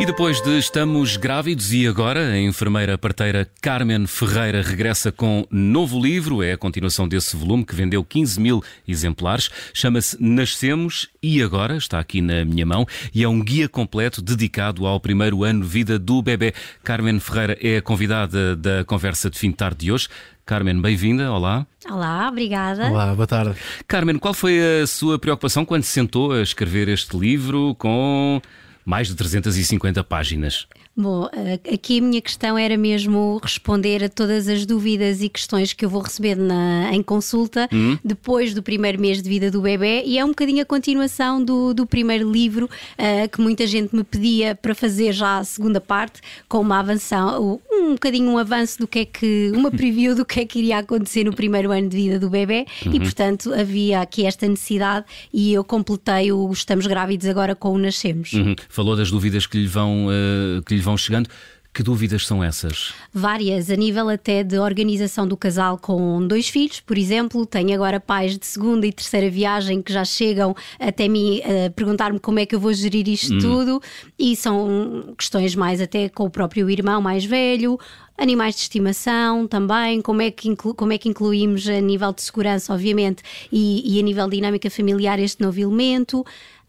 E 0.00 0.06
depois 0.06 0.40
de 0.40 0.56
Estamos 0.56 1.18
Grávidos 1.18 1.74
e 1.74 1.86
agora, 1.86 2.30
a 2.30 2.40
enfermeira 2.40 2.96
parteira 2.96 3.46
Carmen 3.60 4.06
Ferreira 4.06 4.62
regressa 4.62 5.12
com 5.12 5.46
novo 5.50 6.00
livro. 6.00 6.42
É 6.42 6.54
a 6.54 6.56
continuação 6.56 7.06
desse 7.06 7.36
volume 7.36 7.66
que 7.66 7.74
vendeu 7.74 8.02
15 8.02 8.40
mil 8.40 8.64
exemplares. 8.88 9.50
Chama-se 9.74 10.16
Nascemos 10.18 11.10
e 11.22 11.42
agora, 11.42 11.76
está 11.76 11.98
aqui 11.98 12.22
na 12.22 12.46
minha 12.46 12.64
mão, 12.64 12.86
e 13.14 13.22
é 13.22 13.28
um 13.28 13.44
guia 13.44 13.68
completo 13.68 14.22
dedicado 14.22 14.86
ao 14.86 14.98
primeiro 14.98 15.44
ano 15.44 15.60
de 15.60 15.68
vida 15.68 15.98
do 15.98 16.22
bebê. 16.22 16.54
Carmen 16.82 17.20
Ferreira 17.20 17.58
é 17.60 17.76
a 17.76 17.82
convidada 17.82 18.56
da 18.56 18.82
conversa 18.86 19.28
de 19.28 19.38
fim 19.38 19.50
de 19.50 19.56
tarde 19.56 19.84
de 19.84 19.92
hoje. 19.92 20.08
Carmen, 20.46 20.80
bem-vinda. 20.80 21.30
Olá. 21.30 21.66
Olá, 21.86 22.26
obrigada. 22.26 22.88
Olá, 22.88 23.14
boa 23.14 23.26
tarde. 23.26 23.54
Carmen, 23.86 24.18
qual 24.18 24.32
foi 24.32 24.80
a 24.80 24.86
sua 24.86 25.18
preocupação 25.18 25.62
quando 25.62 25.82
se 25.82 25.92
sentou 25.92 26.32
a 26.32 26.40
escrever 26.40 26.88
este 26.88 27.18
livro 27.18 27.74
com 27.74 28.40
mais 28.84 29.08
de 29.08 29.14
350 29.14 30.02
páginas. 30.04 30.66
Bom, 31.00 31.30
aqui 31.72 31.98
a 31.98 32.02
minha 32.02 32.20
questão 32.20 32.58
era 32.58 32.76
mesmo 32.76 33.40
responder 33.42 34.04
a 34.04 34.08
todas 34.08 34.46
as 34.48 34.66
dúvidas 34.66 35.22
e 35.22 35.30
questões 35.30 35.72
que 35.72 35.82
eu 35.82 35.88
vou 35.88 36.02
receber 36.02 36.36
na, 36.36 36.90
em 36.92 37.02
consulta 37.02 37.66
uhum. 37.72 37.98
depois 38.04 38.52
do 38.52 38.62
primeiro 38.62 39.00
mês 39.00 39.22
de 39.22 39.28
vida 39.28 39.50
do 39.50 39.62
bebê 39.62 40.02
e 40.04 40.18
é 40.18 40.24
um 40.24 40.28
bocadinho 40.28 40.60
a 40.60 40.64
continuação 40.66 41.42
do, 41.42 41.72
do 41.72 41.86
primeiro 41.86 42.30
livro 42.30 42.66
uh, 42.66 43.28
que 43.30 43.40
muita 43.40 43.66
gente 43.66 43.96
me 43.96 44.04
pedia 44.04 44.54
para 44.54 44.74
fazer 44.74 45.12
já 45.12 45.38
a 45.38 45.44
segunda 45.44 45.80
parte 45.80 46.20
com 46.46 46.60
uma 46.60 46.80
avanção, 46.80 47.58
um 47.72 47.92
bocadinho 47.92 48.30
um 48.30 48.36
avanço 48.36 48.78
do 48.78 48.86
que 48.86 48.98
é 48.98 49.04
que, 49.06 49.50
uma 49.54 49.70
preview 49.72 50.14
do 50.14 50.26
que 50.26 50.40
é 50.40 50.44
que 50.44 50.58
iria 50.58 50.78
acontecer 50.78 51.24
no 51.24 51.32
primeiro 51.32 51.72
ano 51.72 51.88
de 51.88 51.96
vida 51.96 52.18
do 52.18 52.28
bebê 52.28 52.66
uhum. 52.84 52.92
e 52.94 53.00
portanto 53.00 53.54
havia 53.54 54.02
aqui 54.02 54.26
esta 54.26 54.46
necessidade 54.46 55.06
e 55.32 55.54
eu 55.54 55.64
completei 55.64 56.30
o 56.30 56.52
Estamos 56.52 56.86
Grávidos 56.86 57.26
agora 57.26 57.54
com 57.54 57.72
o 57.72 57.78
Nascemos. 57.78 58.34
Uhum. 58.34 58.54
Falou 58.68 58.94
das 58.94 59.10
dúvidas 59.10 59.46
que 59.46 59.56
lhe 59.56 59.66
vão, 59.66 60.08
uh, 60.08 60.62
que 60.62 60.74
lhe 60.74 60.82
vão 60.82 60.89
chegando. 60.96 61.28
Que 61.72 61.84
dúvidas 61.84 62.26
são 62.26 62.42
essas? 62.42 62.92
Várias, 63.14 63.70
a 63.70 63.76
nível 63.76 64.08
até 64.08 64.42
de 64.42 64.58
organização 64.58 65.24
do 65.24 65.36
casal 65.36 65.78
com 65.78 66.26
dois 66.26 66.48
filhos, 66.48 66.80
por 66.80 66.98
exemplo. 66.98 67.46
Tenho 67.46 67.72
agora 67.72 68.00
pais 68.00 68.36
de 68.36 68.44
segunda 68.44 68.84
e 68.88 68.92
terceira 68.92 69.30
viagem 69.30 69.80
que 69.80 69.92
já 69.92 70.04
chegam 70.04 70.54
até 70.80 71.06
mim 71.06 71.40
a 71.44 71.70
perguntar-me 71.70 72.18
como 72.18 72.40
é 72.40 72.46
que 72.46 72.56
eu 72.56 72.60
vou 72.60 72.72
gerir 72.72 73.08
isto 73.08 73.32
hum. 73.34 73.38
tudo, 73.38 73.82
e 74.18 74.34
são 74.34 75.14
questões 75.16 75.54
mais 75.54 75.80
até 75.80 76.08
com 76.08 76.24
o 76.24 76.30
próprio 76.30 76.68
irmão 76.68 77.00
mais 77.00 77.24
velho, 77.24 77.78
animais 78.20 78.54
de 78.54 78.60
estimação 78.60 79.48
também, 79.48 80.02
como 80.02 80.20
é 80.20 80.30
que, 80.30 80.48
inclu, 80.48 80.74
como 80.74 80.92
é 80.92 80.98
que 80.98 81.08
incluímos 81.08 81.66
a 81.68 81.80
nível 81.80 82.12
de 82.12 82.22
segurança, 82.22 82.72
obviamente, 82.72 83.22
e, 83.50 83.96
e 83.96 83.98
a 83.98 84.02
nível 84.02 84.28
de 84.28 84.36
dinâmica 84.36 84.70
familiar 84.70 85.18
este 85.18 85.42
novo 85.42 85.58
elemento 85.58 86.24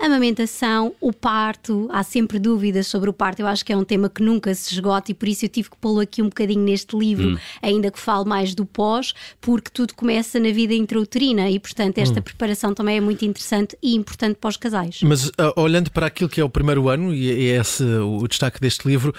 amamentação, 0.05 0.93
o 0.99 1.13
parto, 1.13 1.87
há 1.91 2.03
sempre 2.03 2.39
dúvidas 2.39 2.87
sobre 2.87 3.09
o 3.09 3.13
parto. 3.13 3.39
Eu 3.39 3.47
acho 3.47 3.63
que 3.63 3.71
é 3.71 3.77
um 3.77 3.83
tema 3.83 4.09
que 4.09 4.21
nunca 4.21 4.53
se 4.55 4.73
esgota 4.73 5.11
e 5.11 5.13
por 5.13 5.27
isso 5.27 5.45
eu 5.45 5.49
tive 5.49 5.69
que 5.69 5.77
pô-lo 5.77 5.99
aqui 5.99 6.21
um 6.21 6.25
bocadinho 6.25 6.61
neste 6.61 6.97
livro, 6.97 7.29
hum. 7.29 7.37
ainda 7.61 7.91
que 7.91 7.99
fale 7.99 8.27
mais 8.27 8.55
do 8.55 8.65
pós, 8.65 9.13
porque 9.39 9.69
tudo 9.71 9.93
começa 9.93 10.39
na 10.39 10.51
vida 10.51 10.73
intrauterina 10.73 11.49
e, 11.49 11.59
portanto, 11.59 11.99
esta 11.99 12.19
hum. 12.19 12.23
preparação 12.23 12.73
também 12.73 12.97
é 12.97 13.01
muito 13.01 13.23
interessante 13.23 13.77
e 13.81 13.95
importante 13.95 14.37
para 14.39 14.49
os 14.49 14.57
casais. 14.57 14.99
Mas 15.03 15.27
uh, 15.27 15.33
olhando 15.55 15.91
para 15.91 16.07
aquilo 16.07 16.29
que 16.29 16.41
é 16.41 16.43
o 16.43 16.49
primeiro 16.49 16.89
ano, 16.89 17.13
e 17.13 17.29
é 17.29 17.59
esse 17.59 17.83
o 17.83 18.27
destaque 18.27 18.59
deste 18.59 18.87
livro, 18.87 19.13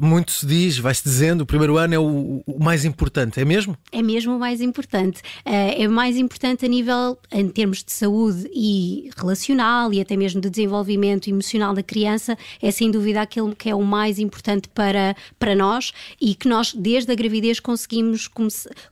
muito 0.00 0.32
se 0.32 0.46
diz, 0.46 0.78
vai-se 0.78 1.02
dizendo, 1.02 1.42
o 1.42 1.46
primeiro 1.46 1.76
ano 1.76 1.94
é 1.94 1.98
o, 1.98 2.42
o, 2.46 2.62
mais 2.62 2.84
importante, 2.84 3.40
é 3.40 3.44
mesmo? 3.44 3.76
É 3.92 4.02
mesmo 4.02 4.36
o 4.36 4.38
mais 4.38 4.60
importante. 4.60 5.20
Uh, 5.44 5.82
é 5.82 5.88
mais 5.88 6.16
importante 6.16 6.64
a 6.64 6.68
nível, 6.68 7.18
em 7.32 7.48
termos 7.48 7.82
de 7.82 7.92
saúde 7.92 8.48
e 8.52 9.10
relacional 9.16 9.92
e 9.92 10.00
até 10.00 10.16
mesmo 10.16 10.28
mesmo 10.28 10.40
de 10.40 10.50
desenvolvimento 10.50 11.28
emocional 11.28 11.74
da 11.74 11.82
criança 11.82 12.36
é 12.60 12.70
sem 12.70 12.90
dúvida 12.90 13.20
aquilo 13.20 13.54
que 13.54 13.68
é 13.68 13.74
o 13.74 13.82
mais 13.82 14.18
importante 14.18 14.68
para, 14.68 15.16
para 15.38 15.54
nós 15.54 15.92
e 16.20 16.34
que 16.34 16.48
nós, 16.48 16.74
desde 16.74 17.10
a 17.10 17.14
gravidez, 17.14 17.60
conseguimos, 17.60 18.28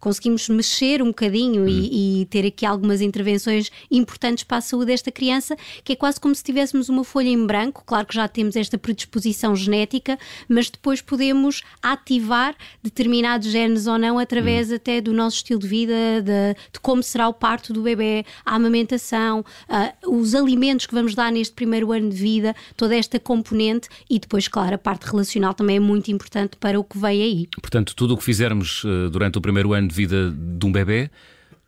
conseguimos 0.00 0.48
mexer 0.48 1.02
um 1.02 1.08
bocadinho 1.08 1.64
hum. 1.64 1.68
e, 1.68 2.22
e, 2.22 2.26
ter 2.26 2.46
aqui 2.46 2.64
algumas 2.64 3.00
intervenções 3.00 3.70
importantes 3.90 4.44
para 4.44 4.58
a 4.58 4.60
saúde 4.60 4.86
desta 4.86 5.12
criança, 5.12 5.56
que 5.84 5.92
é 5.92 5.96
quase 5.96 6.18
como 6.18 6.34
se 6.34 6.42
tivéssemos 6.42 6.88
uma 6.88 7.04
folha 7.04 7.28
em 7.28 7.46
branco. 7.46 7.82
Claro 7.86 8.06
que 8.06 8.14
já 8.14 8.26
temos 8.26 8.56
esta 8.56 8.76
predisposição 8.78 9.54
genética, 9.54 10.18
mas 10.48 10.70
depois 10.70 10.95
podemos 11.00 11.62
ativar 11.82 12.54
determinados 12.82 13.50
genes 13.50 13.86
ou 13.86 13.98
não 13.98 14.18
através 14.18 14.72
até 14.72 15.00
do 15.00 15.12
nosso 15.12 15.36
estilo 15.36 15.60
de 15.60 15.68
vida, 15.68 15.94
de, 16.22 16.54
de, 16.72 16.80
como 16.80 17.02
será 17.02 17.28
o 17.28 17.34
parto 17.34 17.72
do 17.72 17.82
bebê, 17.82 18.24
a 18.44 18.54
amamentação, 18.54 19.44
uh, 19.68 20.16
os 20.16 20.34
alimentos 20.34 20.86
que 20.86 20.94
vamos 20.94 21.14
dar 21.14 21.30
neste 21.32 21.54
primeiro 21.54 21.92
ano 21.92 22.10
de 22.10 22.16
vida, 22.16 22.54
toda 22.76 22.96
esta 22.96 23.18
componente 23.18 23.88
e 24.08 24.18
depois, 24.18 24.48
claro, 24.48 24.74
a 24.74 24.78
parte 24.78 25.04
relacional 25.04 25.54
também 25.54 25.76
é 25.76 25.80
muito 25.80 26.10
importante 26.10 26.56
para 26.56 26.78
o 26.78 26.84
que 26.84 26.98
vem 26.98 27.22
aí. 27.22 27.48
Portanto, 27.60 27.94
tudo 27.94 28.14
o 28.14 28.16
que 28.16 28.24
fizermos 28.24 28.84
uh, 28.84 29.10
durante 29.10 29.38
o 29.38 29.40
primeiro 29.40 29.72
ano 29.72 29.88
de 29.88 29.94
vida 29.94 30.30
de 30.30 30.66
um 30.66 30.72
bebê 30.72 31.10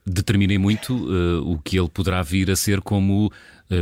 determinem 0.08 0.58
muito 0.58 0.94
uh, 0.94 1.50
o 1.50 1.58
que 1.58 1.78
ele 1.78 1.88
poderá 1.88 2.22
vir 2.22 2.50
a 2.50 2.56
ser 2.56 2.80
como 2.80 3.30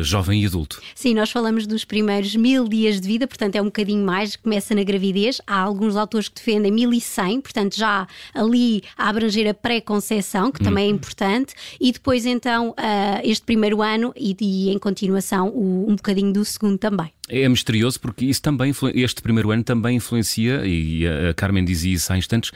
jovem 0.01 0.43
e 0.43 0.47
adulto. 0.47 0.81
Sim, 0.95 1.15
nós 1.15 1.31
falamos 1.31 1.67
dos 1.67 1.85
primeiros 1.85 2.35
mil 2.35 2.69
dias 2.69 3.01
de 3.01 3.07
vida, 3.07 3.27
portanto 3.27 3.57
é 3.57 3.63
um 3.63 3.67
bocadinho 3.67 4.05
mais, 4.05 4.37
começa 4.37 4.75
na 4.75 4.83
gravidez. 4.83 5.41
Há 5.47 5.59
alguns 5.59 5.97
autores 5.97 6.29
que 6.29 6.37
defendem 6.37 6.73
1100, 6.73 7.41
portanto 7.41 7.77
já 7.77 8.07
ali 8.35 8.83
a 8.97 9.09
abranger 9.09 9.49
a 9.49 9.55
pré-conceição, 9.55 10.51
que 10.51 10.63
também 10.63 10.87
é 10.87 10.89
uhum. 10.89 10.97
importante, 10.97 11.55
e 11.81 11.93
depois 11.93 12.27
então 12.27 12.71
uh, 12.71 13.21
este 13.23 13.45
primeiro 13.45 13.83
ano 13.83 14.13
e, 14.17 14.37
e 14.41 14.71
em 14.71 14.79
continuação 14.79 15.49
o, 15.49 15.87
um 15.89 15.97
bocadinho 15.97 16.33
do 16.33 16.45
segundo 16.45 16.79
também. 16.79 17.13
É 17.29 17.49
misterioso 17.49 18.01
porque 18.01 18.25
isso 18.25 18.41
também, 18.41 18.73
este 18.95 19.21
primeiro 19.21 19.51
ano 19.51 19.65
também 19.65 19.97
influencia, 19.97 20.63
e 20.65 21.07
a 21.07 21.35
Carmen 21.35 21.65
dizia 21.65 21.95
isso 21.95 22.13
há 22.13 22.19
instantes, 22.19 22.53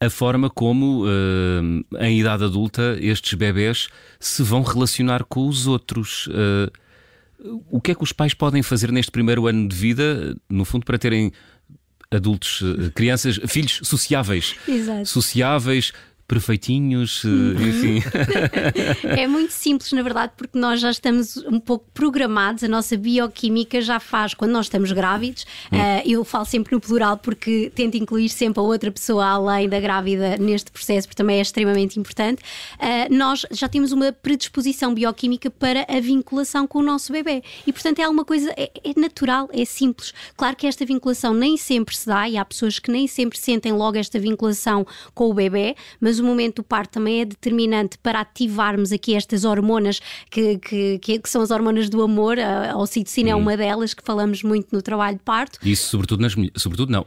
a 0.00 0.08
forma 0.08 0.48
como, 0.48 1.04
uh, 1.04 2.00
em 2.00 2.18
idade 2.18 2.42
adulta, 2.42 2.96
estes 3.00 3.34
bebés 3.34 3.88
se 4.18 4.42
vão 4.42 4.62
relacionar 4.62 5.24
com 5.24 5.46
os 5.46 5.66
outros. 5.66 6.26
Uh, 6.28 7.62
o 7.70 7.80
que 7.80 7.90
é 7.90 7.94
que 7.94 8.02
os 8.02 8.12
pais 8.12 8.32
podem 8.32 8.62
fazer 8.62 8.90
neste 8.90 9.12
primeiro 9.12 9.46
ano 9.46 9.68
de 9.68 9.76
vida, 9.76 10.34
no 10.48 10.64
fundo, 10.64 10.86
para 10.86 10.98
terem 10.98 11.30
adultos, 12.10 12.62
uh, 12.62 12.90
crianças, 12.94 13.38
filhos 13.46 13.80
sociáveis? 13.82 14.56
Exato. 14.66 15.06
Sociáveis, 15.06 15.92
perfeitinhos, 16.30 17.24
eh, 17.24 17.68
enfim. 17.68 18.02
é 19.02 19.26
muito 19.26 19.52
simples, 19.52 19.90
na 19.90 20.00
verdade, 20.00 20.32
porque 20.36 20.56
nós 20.56 20.80
já 20.80 20.88
estamos 20.88 21.36
um 21.38 21.58
pouco 21.58 21.86
programados, 21.92 22.62
a 22.62 22.68
nossa 22.68 22.96
bioquímica 22.96 23.80
já 23.80 23.98
faz, 23.98 24.32
quando 24.32 24.52
nós 24.52 24.66
estamos 24.66 24.92
grávidos, 24.92 25.44
hum. 25.72 25.76
uh, 25.76 26.02
eu 26.08 26.24
falo 26.24 26.44
sempre 26.44 26.72
no 26.72 26.80
plural 26.80 27.16
porque 27.16 27.72
tento 27.74 27.96
incluir 27.96 28.28
sempre 28.28 28.60
a 28.60 28.62
outra 28.62 28.92
pessoa 28.92 29.26
além 29.26 29.68
da 29.68 29.80
grávida 29.80 30.36
neste 30.36 30.70
processo, 30.70 31.08
porque 31.08 31.16
também 31.16 31.38
é 31.38 31.42
extremamente 31.42 31.98
importante. 31.98 32.42
Uh, 32.76 33.12
nós 33.12 33.44
já 33.50 33.68
temos 33.68 33.90
uma 33.90 34.12
predisposição 34.12 34.94
bioquímica 34.94 35.50
para 35.50 35.84
a 35.88 35.98
vinculação 35.98 36.64
com 36.64 36.78
o 36.78 36.82
nosso 36.82 37.12
bebê 37.12 37.42
e, 37.66 37.72
portanto, 37.72 37.98
é 37.98 38.04
alguma 38.04 38.24
coisa, 38.24 38.54
é, 38.56 38.70
é 38.84 39.00
natural, 39.00 39.48
é 39.52 39.64
simples. 39.64 40.14
Claro 40.36 40.54
que 40.54 40.68
esta 40.68 40.86
vinculação 40.86 41.34
nem 41.34 41.56
sempre 41.56 41.96
se 41.96 42.06
dá 42.06 42.28
e 42.28 42.36
há 42.36 42.44
pessoas 42.44 42.78
que 42.78 42.92
nem 42.92 43.08
sempre 43.08 43.36
sentem 43.36 43.72
logo 43.72 43.98
esta 43.98 44.16
vinculação 44.20 44.86
com 45.12 45.28
o 45.28 45.34
bebê, 45.34 45.74
mas 46.00 46.19
o 46.20 46.24
momento 46.24 46.56
do 46.56 46.62
parto 46.62 46.92
também 46.92 47.22
é 47.22 47.24
determinante 47.24 47.98
para 47.98 48.20
ativarmos 48.20 48.92
aqui 48.92 49.14
estas 49.14 49.44
hormonas 49.44 50.00
que, 50.30 50.58
que, 50.58 50.98
que 50.98 51.28
são 51.28 51.42
as 51.42 51.50
hormonas 51.50 51.88
do 51.88 52.02
amor. 52.02 52.38
A 52.38 52.76
ocitocina 52.76 53.30
hum. 53.30 53.32
é 53.32 53.36
uma 53.36 53.56
delas 53.56 53.94
que 53.94 54.02
falamos 54.04 54.42
muito 54.42 54.68
no 54.72 54.82
trabalho 54.82 55.16
de 55.16 55.22
parto. 55.22 55.58
Isso 55.66 55.88
sobretudo 55.88 56.20
nas 56.20 56.34
sobretudo 56.56 56.90
não, 56.92 57.04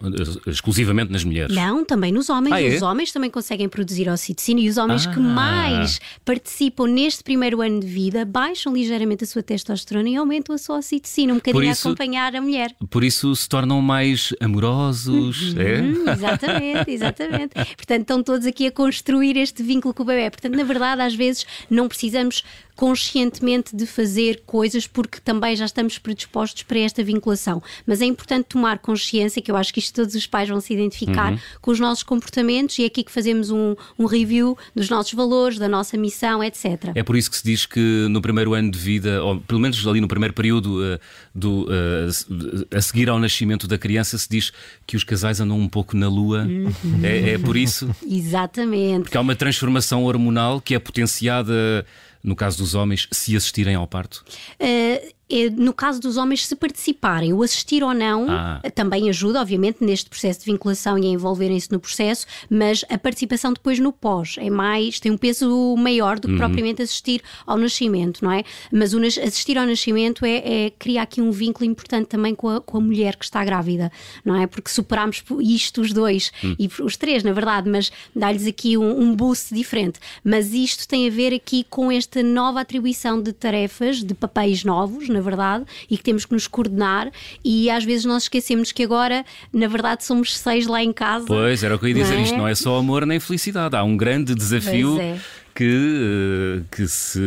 exclusivamente 0.47 1.11
nas 1.11 1.23
mulheres. 1.23 1.55
Não, 1.55 1.85
também 1.85 2.11
nos 2.11 2.29
homens. 2.29 2.53
Ah, 2.53 2.61
é? 2.61 2.75
Os 2.75 2.81
homens 2.81 3.11
também 3.11 3.29
conseguem 3.29 3.69
produzir 3.69 4.09
ocitocina 4.09 4.59
e 4.59 4.69
os 4.69 4.77
homens 4.77 5.07
ah. 5.07 5.13
que 5.13 5.19
mais 5.19 5.99
participam 6.25 6.87
neste 6.87 7.23
primeiro 7.23 7.61
ano 7.61 7.79
de 7.79 7.87
vida 7.87 8.25
baixam 8.25 8.73
ligeiramente 8.73 9.23
a 9.23 9.27
sua 9.27 9.43
testosterona 9.43 10.09
e 10.09 10.15
aumentam 10.15 10.55
a 10.55 10.57
sua 10.57 10.77
ocitocina, 10.77 11.33
um 11.33 11.37
bocadinho 11.37 11.71
isso, 11.71 11.87
a 11.87 11.91
acompanhar 11.91 12.35
a 12.35 12.41
mulher. 12.41 12.75
Por 12.89 13.03
isso 13.03 13.35
se 13.35 13.47
tornam 13.47 13.81
mais 13.81 14.33
amorosos, 14.39 15.55
é? 15.57 15.81
uhum, 15.81 16.09
é? 16.09 16.13
Exatamente, 16.13 16.91
exatamente. 16.91 17.53
Portanto, 17.75 18.01
estão 18.01 18.23
todos 18.23 18.47
aqui 18.47 18.67
a 18.67 18.71
construir 18.71 19.02
construir 19.03 19.35
este 19.35 19.61
vínculo 19.61 19.93
com 19.93 20.03
o 20.03 20.05
bebê. 20.05 20.29
Portanto, 20.29 20.55
na 20.55 20.63
verdade, 20.63 21.01
às 21.01 21.13
vezes 21.13 21.45
não 21.69 21.89
precisamos 21.89 22.43
conscientemente 22.75 23.75
de 23.75 23.85
fazer 23.85 24.43
coisas 24.45 24.87
porque 24.87 25.19
também 25.19 25.55
já 25.55 25.65
estamos 25.65 25.97
predispostos 25.97 26.63
para 26.63 26.79
esta 26.79 27.03
vinculação. 27.03 27.61
Mas 27.85 28.01
é 28.01 28.05
importante 28.05 28.45
tomar 28.49 28.79
consciência, 28.79 29.41
que 29.41 29.51
eu 29.51 29.55
acho 29.55 29.73
que 29.73 29.79
isto 29.79 29.93
todos 29.93 30.15
os 30.15 30.25
pais 30.25 30.49
vão 30.49 30.59
se 30.59 30.73
identificar 30.73 31.33
uhum. 31.33 31.39
com 31.61 31.71
os 31.71 31.79
nossos 31.79 32.03
comportamentos 32.03 32.77
e 32.79 32.83
é 32.83 32.85
aqui 32.87 33.03
que 33.03 33.11
fazemos 33.11 33.51
um, 33.51 33.75
um, 33.97 34.05
review 34.05 34.57
dos 34.75 34.89
nossos 34.89 35.13
valores, 35.13 35.57
da 35.57 35.67
nossa 35.67 35.97
missão, 35.97 36.43
etc. 36.43 36.91
É 36.95 37.03
por 37.03 37.15
isso 37.15 37.29
que 37.29 37.37
se 37.37 37.43
diz 37.43 37.65
que 37.65 38.07
no 38.09 38.21
primeiro 38.21 38.53
ano 38.53 38.71
de 38.71 38.79
vida, 38.79 39.23
ou 39.23 39.39
pelo 39.39 39.59
menos 39.59 39.85
ali 39.87 40.01
no 40.01 40.07
primeiro 40.07 40.33
período 40.33 40.81
uh, 40.81 40.99
do, 41.33 41.65
uh, 41.65 42.75
a 42.75 42.81
seguir 42.81 43.09
ao 43.09 43.19
nascimento 43.19 43.67
da 43.67 43.77
criança, 43.77 44.17
se 44.17 44.27
diz 44.29 44.51
que 44.87 44.97
os 44.97 45.03
casais 45.03 45.39
andam 45.39 45.59
um 45.59 45.69
pouco 45.69 45.95
na 45.95 46.07
lua. 46.07 46.43
Uhum. 46.43 46.71
É, 47.03 47.31
é 47.31 47.37
por 47.37 47.55
isso? 47.55 47.89
Exatamente. 48.07 49.03
Porque 49.03 49.17
há 49.17 49.21
uma 49.21 49.35
transformação 49.35 50.03
hormonal 50.03 50.59
que 50.59 50.73
é 50.73 50.79
potenciada 50.79 51.85
no 52.23 52.35
caso 52.35 52.57
dos 52.57 52.73
homens, 52.73 53.07
se 53.11 53.35
assistirem 53.35 53.75
ao 53.75 53.87
parto? 53.87 54.23
Uh, 54.59 55.13
no 55.55 55.73
caso 55.73 55.99
dos 55.99 56.17
homens, 56.17 56.45
se 56.45 56.55
participarem, 56.55 57.33
o 57.33 57.41
assistir 57.41 57.83
ou 57.83 57.93
não, 57.93 58.27
Ah. 58.29 58.61
também 58.75 59.09
ajuda, 59.09 59.41
obviamente, 59.41 59.83
neste 59.83 60.09
processo 60.09 60.41
de 60.41 60.45
vinculação 60.45 60.97
e 60.97 61.05
a 61.07 61.09
envolverem-se 61.09 61.71
no 61.71 61.79
processo, 61.79 62.25
mas 62.49 62.83
a 62.89 62.97
participação 62.97 63.51
depois 63.53 63.79
no 63.79 63.91
pós 63.91 64.35
é 64.37 64.49
mais, 64.49 64.99
tem 64.99 65.11
um 65.11 65.17
peso 65.17 65.75
maior 65.77 66.19
do 66.19 66.27
que 66.27 66.35
propriamente 66.37 66.81
assistir 66.81 67.21
ao 67.47 67.57
nascimento, 67.57 68.23
não 68.23 68.31
é? 68.31 68.43
Mas 68.71 68.93
o 68.93 68.99
assistir 68.99 69.57
ao 69.57 69.65
nascimento 69.65 70.25
é, 70.25 70.65
é 70.65 70.69
criar 70.69 71.03
aqui 71.03 71.21
um 71.21 71.31
vínculo 71.31 71.69
importante 71.69 72.07
também 72.07 72.35
com 72.35 72.49
a, 72.49 72.61
com 72.61 72.77
a 72.77 72.81
mulher 72.81 73.15
que 73.15 73.25
está 73.25 73.43
grávida, 73.43 73.91
não 74.23 74.35
é? 74.35 74.45
Porque 74.45 74.69
superámos 74.69 75.23
isto 75.41 75.81
os 75.81 75.91
dois 75.93 76.31
e 76.59 76.69
os 76.81 76.95
três, 76.97 77.23
na 77.23 77.31
verdade, 77.33 77.69
mas 77.69 77.91
dá-lhes 78.15 78.45
aqui 78.45 78.77
um, 78.77 79.01
um 79.01 79.15
boost 79.15 79.53
diferente. 79.53 79.99
Mas 80.23 80.53
isto 80.53 80.87
tem 80.87 81.07
a 81.07 81.11
ver 81.11 81.33
aqui 81.33 81.65
com 81.69 81.91
esta 81.91 82.21
nova 82.21 82.61
atribuição 82.61 83.21
de 83.21 83.33
tarefas, 83.33 84.03
de 84.03 84.13
papéis 84.13 84.63
novos, 84.63 85.09
na 85.13 85.21
verdade, 85.21 85.65
e 85.89 85.97
que 85.97 86.03
temos 86.03 86.25
que 86.25 86.33
nos 86.33 86.47
coordenar. 86.47 87.11
E 87.43 87.69
às 87.69 87.83
vezes 87.83 88.05
nós 88.05 88.23
esquecemos 88.23 88.71
que 88.71 88.83
agora, 88.83 89.23
na 89.53 89.67
verdade, 89.67 90.03
somos 90.03 90.37
seis 90.37 90.67
lá 90.67 90.83
em 90.83 90.91
casa. 90.91 91.25
Pois, 91.25 91.63
era 91.63 91.75
o 91.75 91.79
que 91.79 91.85
eu 91.85 91.89
ia 91.89 91.95
dizer. 91.95 92.13
Não 92.13 92.19
é? 92.19 92.23
Isto 92.23 92.37
não 92.37 92.47
é 92.47 92.55
só 92.55 92.77
amor 92.77 93.05
nem 93.05 93.19
felicidade. 93.19 93.75
Há 93.75 93.83
um 93.83 93.95
grande 93.95 94.35
desafio 94.35 94.95
Pois 94.95 95.01
é. 95.01 95.19
Que, 95.55 95.63
eh, 95.65 96.61
que, 96.71 96.87
se, 96.87 97.19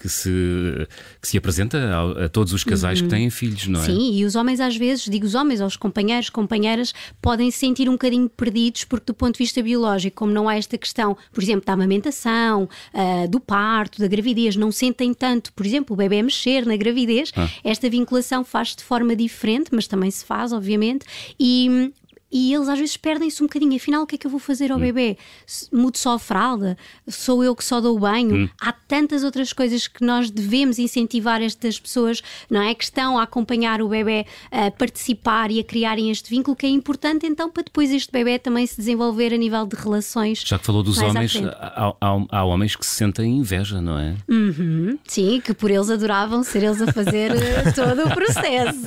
que, 0.00 0.08
se, 0.08 0.30
que 1.20 1.28
se 1.28 1.36
apresenta 1.38 1.92
ao- 1.92 2.24
a, 2.24 2.28
todos 2.28 2.52
os 2.52 2.64
casais 2.64 3.00
que 3.02 3.08
têm 3.08 3.28
filhos, 3.30 3.66
não 3.66 3.80
é? 3.82 3.88
Uhum. 3.88 3.96
Sim, 3.96 4.14
e 4.16 4.24
os 4.24 4.34
homens 4.34 4.60
às 4.60 4.76
vezes, 4.76 5.04
digo 5.04 5.26
os 5.26 5.34
homens, 5.34 5.60
aos 5.60 5.76
companheiros, 5.76 6.30
companheiras, 6.30 6.92
podem 7.20 7.50
se 7.50 7.58
sentir 7.58 7.88
um 7.88 7.92
bocadinho 7.92 8.28
perdidos 8.28 8.84
porque 8.84 9.06
do 9.06 9.14
ponto 9.14 9.34
de 9.34 9.38
vista 9.38 9.62
biológico, 9.62 10.16
como 10.16 10.32
não 10.32 10.48
há 10.48 10.56
esta 10.56 10.78
questão, 10.78 11.16
por 11.32 11.42
exemplo, 11.42 11.64
da 11.66 11.72
amamentação, 11.74 12.68
ah, 12.94 13.26
do 13.28 13.38
parto, 13.40 14.00
da 14.00 14.06
gravidez, 14.08 14.56
não 14.56 14.72
sentem 14.72 15.12
tanto, 15.12 15.52
por 15.52 15.66
exemplo, 15.66 15.94
o 15.94 15.96
bebê 15.96 16.22
mexer 16.22 16.64
na 16.64 16.76
gravidez, 16.76 17.32
Ah. 17.36 17.48
esta 17.62 17.88
vinculação 17.90 18.44
faz 18.44 18.74
de 18.74 18.82
forma 18.82 19.14
diferente, 19.14 19.68
mas 19.72 19.86
também 19.86 20.10
se 20.10 20.24
faz, 20.24 20.52
obviamente, 20.52 21.04
e... 21.38 21.92
E 22.32 22.54
eles 22.54 22.68
às 22.68 22.78
vezes 22.78 22.96
perdem-se 22.96 23.42
um 23.42 23.46
bocadinho. 23.46 23.74
Afinal, 23.76 24.02
o 24.02 24.06
que 24.06 24.14
é 24.14 24.18
que 24.18 24.26
eu 24.26 24.30
vou 24.30 24.38
fazer 24.40 24.70
ao 24.70 24.78
Hum. 24.78 24.82
bebê? 24.82 25.16
Mudo 25.72 25.98
só 25.98 26.14
a 26.14 26.18
fralda? 26.18 26.76
Sou 27.08 27.42
eu 27.42 27.54
que 27.56 27.64
só 27.64 27.80
dou 27.80 27.96
o 27.96 27.98
banho? 28.00 28.44
Hum. 28.44 28.48
Há 28.60 28.72
tantas 28.72 29.24
outras 29.24 29.52
coisas 29.52 29.88
que 29.88 30.04
nós 30.04 30.30
devemos 30.30 30.78
incentivar 30.78 31.42
estas 31.42 31.78
pessoas, 31.80 32.22
não 32.48 32.62
é? 32.62 32.74
Que 32.74 32.84
estão 32.84 33.18
a 33.18 33.22
acompanhar 33.24 33.82
o 33.82 33.88
bebê 33.88 34.26
a 34.50 34.70
participar 34.70 35.50
e 35.50 35.58
a 35.60 35.64
criarem 35.64 36.10
este 36.10 36.30
vínculo 36.30 36.56
que 36.56 36.66
é 36.66 36.68
importante 36.68 37.26
então 37.26 37.50
para 37.50 37.64
depois 37.64 37.90
este 37.90 38.12
bebê 38.12 38.38
também 38.38 38.66
se 38.66 38.76
desenvolver 38.76 39.32
a 39.34 39.36
nível 39.36 39.66
de 39.66 39.74
relações. 39.76 40.42
Já 40.46 40.58
que 40.58 40.64
falou 40.66 40.82
dos 40.82 40.98
homens, 40.98 41.34
há, 41.36 41.94
há- 42.00 42.26
há 42.30 42.44
homens 42.44 42.76
que 42.76 42.86
se 42.86 42.94
sentem 42.94 43.38
inveja, 43.38 43.80
não 43.80 43.98
é? 43.98 44.14
Uhum, 44.28 44.98
sim, 45.06 45.40
que 45.44 45.52
por 45.52 45.70
eles 45.70 45.90
adoravam 45.90 46.42
ser 46.42 46.62
eles 46.62 46.80
a 46.80 46.92
fazer 46.92 47.32
eh, 47.32 47.72
todo 47.74 48.04
o 48.06 48.10
processo. 48.14 48.86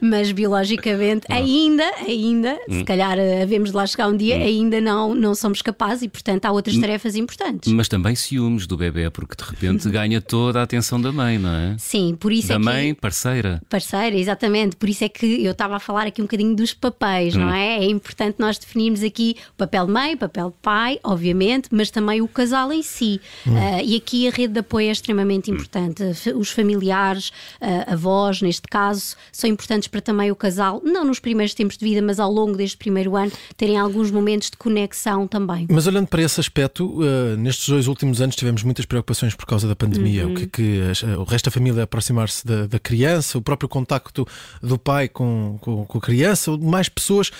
Mas 0.00 0.30
biologicamente, 0.32 1.26
ainda, 1.30 1.84
ainda, 2.06 2.33
Hum. 2.68 2.78
se 2.78 2.84
calhar 2.84 3.18
eh, 3.18 3.42
havemos 3.42 3.70
de 3.70 3.76
lá 3.76 3.86
chegar 3.86 4.08
um 4.08 4.16
dia, 4.16 4.36
ainda 4.36 4.80
não, 4.80 5.14
não 5.14 5.34
somos 5.34 5.62
capazes 5.62 6.02
e, 6.02 6.08
portanto, 6.08 6.44
há 6.46 6.50
Hum. 6.52 6.54
outras 6.54 6.76
tarefas 6.78 7.14
importantes. 7.16 7.72
Mas 7.72 7.88
também 7.88 8.14
ciúmes 8.14 8.66
do 8.66 8.76
bebê, 8.76 9.10
porque 9.10 9.34
de 9.36 9.48
repente 9.50 9.88
ganha 9.90 10.20
toda 10.20 10.60
a 10.60 10.62
atenção 10.62 11.00
da 11.00 11.12
mãe, 11.12 11.38
não 11.38 11.50
é? 11.54 11.76
Sim, 11.78 12.16
por 12.18 12.32
isso 12.32 12.48
Da 12.48 12.54
é 12.54 12.58
que. 12.58 12.64
mãe, 12.64 12.94
parceira. 12.94 13.62
Parceira, 13.68 14.16
exatamente. 14.16 14.76
Por 14.76 14.88
isso 14.88 15.04
é 15.04 15.08
que 15.08 15.44
eu 15.44 15.52
estava 15.52 15.76
a 15.76 15.80
falar 15.80 16.06
aqui 16.06 16.20
um 16.20 16.24
bocadinho 16.24 16.54
dos 16.56 16.72
papéis, 16.74 17.34
não 17.34 17.52
é? 17.52 17.78
É 17.78 17.84
importante 17.86 18.36
nós 18.38 18.58
definirmos 18.58 19.02
aqui 19.02 19.36
o 19.52 19.56
papel 19.56 19.86
de 19.86 19.92
mãe, 19.92 20.14
o 20.14 20.18
papel 20.18 20.48
de 20.50 20.56
pai, 20.62 20.98
obviamente, 21.04 21.68
mas 21.70 21.90
também 21.90 22.20
o 22.20 22.28
casal 22.28 22.72
em 22.72 22.82
si. 22.82 23.20
Ah, 23.46 23.82
e 23.82 23.96
aqui 23.96 24.26
a 24.28 24.30
rede 24.30 24.52
de 24.54 24.60
apoio 24.60 24.88
é 24.88 24.92
extremamente 24.92 25.50
importante. 25.50 26.02
F- 26.02 26.32
Os 26.34 26.50
familiares, 26.50 27.30
ah, 27.60 27.92
avós, 27.92 28.40
neste 28.42 28.62
caso, 28.68 29.16
são 29.32 29.48
importantes 29.48 29.88
para 29.88 30.00
também 30.00 30.30
o 30.30 30.36
casal, 30.36 30.80
não 30.84 31.04
nos 31.04 31.18
primeiros 31.20 31.54
tempos 31.54 31.76
de 31.76 31.84
vida, 31.84 32.00
mas 32.02 32.18
ao 32.24 32.32
longo 32.32 32.56
deste 32.56 32.76
primeiro 32.76 33.16
ano, 33.16 33.30
terem 33.56 33.78
alguns 33.78 34.10
momentos 34.10 34.50
de 34.50 34.56
conexão 34.56 35.26
também. 35.28 35.66
Mas 35.70 35.86
olhando 35.86 36.06
para 36.08 36.22
esse 36.22 36.40
aspecto, 36.40 36.98
eh, 37.02 37.36
nestes 37.36 37.68
dois 37.68 37.86
últimos 37.86 38.20
anos 38.20 38.34
tivemos 38.36 38.62
muitas 38.62 38.84
preocupações 38.86 39.34
por 39.34 39.46
causa 39.46 39.68
da 39.68 39.76
pandemia. 39.76 40.26
O 40.26 40.34
que, 40.34 40.46
que 40.46 40.80
as- 40.90 41.02
o 41.02 41.24
resto 41.24 41.46
da 41.46 41.50
família 41.50 41.82
aproximar-se 41.84 42.46
da, 42.46 42.66
da 42.66 42.78
criança, 42.78 43.38
o 43.38 43.42
próprio 43.42 43.68
contacto 43.68 44.26
do 44.62 44.78
pai 44.78 45.08
com, 45.08 45.58
com, 45.60 45.84
com 45.84 45.98
a 45.98 46.00
criança, 46.00 46.50
ou 46.50 46.58
mais 46.58 46.88
pessoas, 46.88 47.30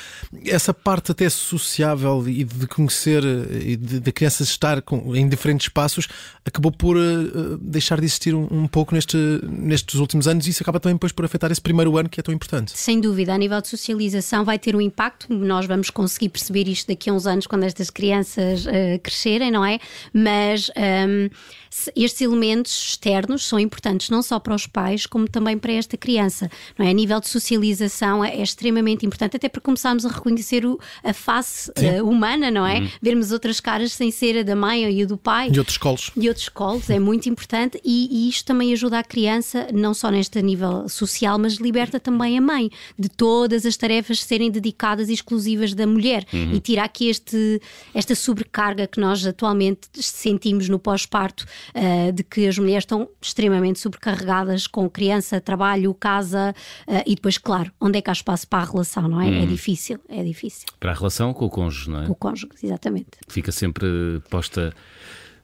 essa 0.46 0.72
parte 0.74 1.10
até 1.12 1.28
sociável 1.28 2.28
e 2.28 2.44
de 2.44 2.66
conhecer 2.66 3.24
eh, 3.24 3.70
e 3.72 3.76
de- 3.76 4.00
da 4.00 4.12
criança 4.12 4.42
estar 4.42 4.82
com- 4.82 5.14
em 5.16 5.28
diferentes 5.28 5.66
espaços 5.66 6.08
acabou 6.44 6.70
por 6.70 6.96
eh, 6.96 7.00
eh, 7.00 7.56
deixar 7.60 7.98
de 7.98 8.04
existir 8.06 8.34
um, 8.34 8.46
um 8.50 8.66
pouco 8.68 8.94
neste, 8.94 9.16
nestes 9.48 9.94
últimos 10.00 10.28
anos 10.28 10.46
e 10.46 10.50
isso 10.50 10.62
acaba 10.62 10.78
também 10.78 10.94
depois 10.96 11.12
por 11.12 11.24
afetar 11.24 11.50
esse 11.50 11.60
primeiro 11.60 11.96
ano 11.96 12.08
que 12.08 12.20
é 12.20 12.22
tão 12.22 12.34
importante. 12.34 12.72
Sem 12.76 13.00
dúvida, 13.00 13.32
a 13.34 13.38
nível 13.38 13.60
de 13.60 13.68
socialização 13.68 14.44
vai 14.44 14.58
ter 14.58 14.73
um 14.74 14.80
impacto. 14.80 15.32
Nós 15.32 15.66
vamos 15.66 15.90
conseguir 15.90 16.28
perceber 16.28 16.68
isto 16.68 16.88
daqui 16.88 17.08
a 17.10 17.12
uns 17.12 17.26
anos, 17.26 17.46
quando 17.46 17.64
estas 17.64 17.90
crianças 17.90 18.66
eh, 18.66 18.98
crescerem, 18.98 19.50
não 19.50 19.64
é? 19.64 19.78
Mas 20.12 20.70
ehm, 20.76 21.28
se- 21.63 21.63
estes 21.96 22.20
elementos 22.20 22.72
externos 22.90 23.46
são 23.46 23.58
importantes 23.58 24.08
não 24.10 24.22
só 24.22 24.38
para 24.38 24.54
os 24.54 24.66
pais, 24.66 25.06
como 25.06 25.28
também 25.28 25.58
para 25.58 25.72
esta 25.72 25.96
criança, 25.96 26.50
não 26.78 26.86
é? 26.86 26.90
A 26.90 26.92
nível 26.92 27.20
de 27.20 27.28
socialização 27.28 28.24
é, 28.24 28.36
é 28.36 28.42
extremamente 28.42 29.04
importante, 29.06 29.36
até 29.36 29.48
para 29.48 29.60
começarmos 29.60 30.04
a 30.04 30.08
reconhecer 30.08 30.64
o- 30.66 30.78
a 31.02 31.12
face 31.12 31.70
eh, 31.76 32.02
humana, 32.02 32.50
não 32.50 32.66
é? 32.66 32.88
Vermos 33.02 33.32
outras 33.32 33.60
caras 33.60 33.92
sem 33.92 34.10
ser 34.10 34.38
a 34.38 34.42
da 34.42 34.54
mãe 34.56 34.90
e 34.90 35.02
a 35.02 35.06
do 35.06 35.16
pai 35.16 35.50
E 35.52 35.58
outros 35.58 35.76
colos. 35.78 36.10
e 36.16 36.28
outros 36.28 36.48
colos, 36.48 36.88
é 36.90 36.98
muito 36.98 37.28
importante 37.28 37.80
e, 37.84 38.08
e 38.26 38.28
isto 38.28 38.44
também 38.46 38.72
ajuda 38.72 38.98
a 38.98 39.04
criança, 39.04 39.68
não 39.72 39.94
só 39.94 40.10
neste 40.10 40.40
nível 40.42 40.88
social, 40.88 41.38
mas 41.38 41.54
liberta 41.54 41.98
também 41.98 42.38
a 42.38 42.40
mãe 42.40 42.70
de 42.98 43.08
todas 43.08 43.66
as 43.66 43.76
tarefas 43.76 44.22
serem 44.22 44.50
dedicadas 44.50 45.08
e 45.08 45.12
exclusivas 45.12 45.74
da 45.74 45.86
mulher 45.86 46.26
e 46.32 46.60
tira 46.60 46.84
aqui 46.84 47.08
este, 47.08 47.60
esta 47.92 48.14
sobrecarga 48.14 48.86
que 48.86 49.00
nós 49.00 49.26
atualmente 49.26 49.88
sentimos 49.94 50.68
no 50.68 50.78
pós-parto, 50.78 51.46
ah, 51.74 52.10
de 52.10 52.22
que 52.22 52.46
as 52.46 52.58
mulheres 52.58 52.82
estão 52.82 53.08
extremamente 53.20 53.78
sobrecarregadas 53.78 54.66
com 54.66 54.88
criança, 54.88 55.40
trabalho, 55.40 55.94
casa 55.94 56.54
ah, 56.86 57.02
e 57.06 57.14
depois, 57.14 57.38
claro, 57.38 57.70
onde 57.80 57.98
é 57.98 58.02
que 58.02 58.10
há 58.10 58.12
espaço 58.12 58.46
para 58.48 58.62
a 58.62 58.70
relação, 58.70 59.08
não 59.08 59.20
é? 59.20 59.42
É 59.42 59.46
difícil, 59.46 59.98
é 60.08 60.22
difícil. 60.22 60.66
Para 60.78 60.92
a 60.92 60.94
relação 60.94 61.32
com 61.32 61.44
o 61.44 61.50
cônjuge, 61.50 61.90
não 61.90 62.02
é? 62.02 62.08
O 62.08 62.14
cônjuge, 62.14 62.48
exatamente. 62.62 63.10
Fica 63.28 63.52
sempre 63.52 63.86
posta. 64.30 64.74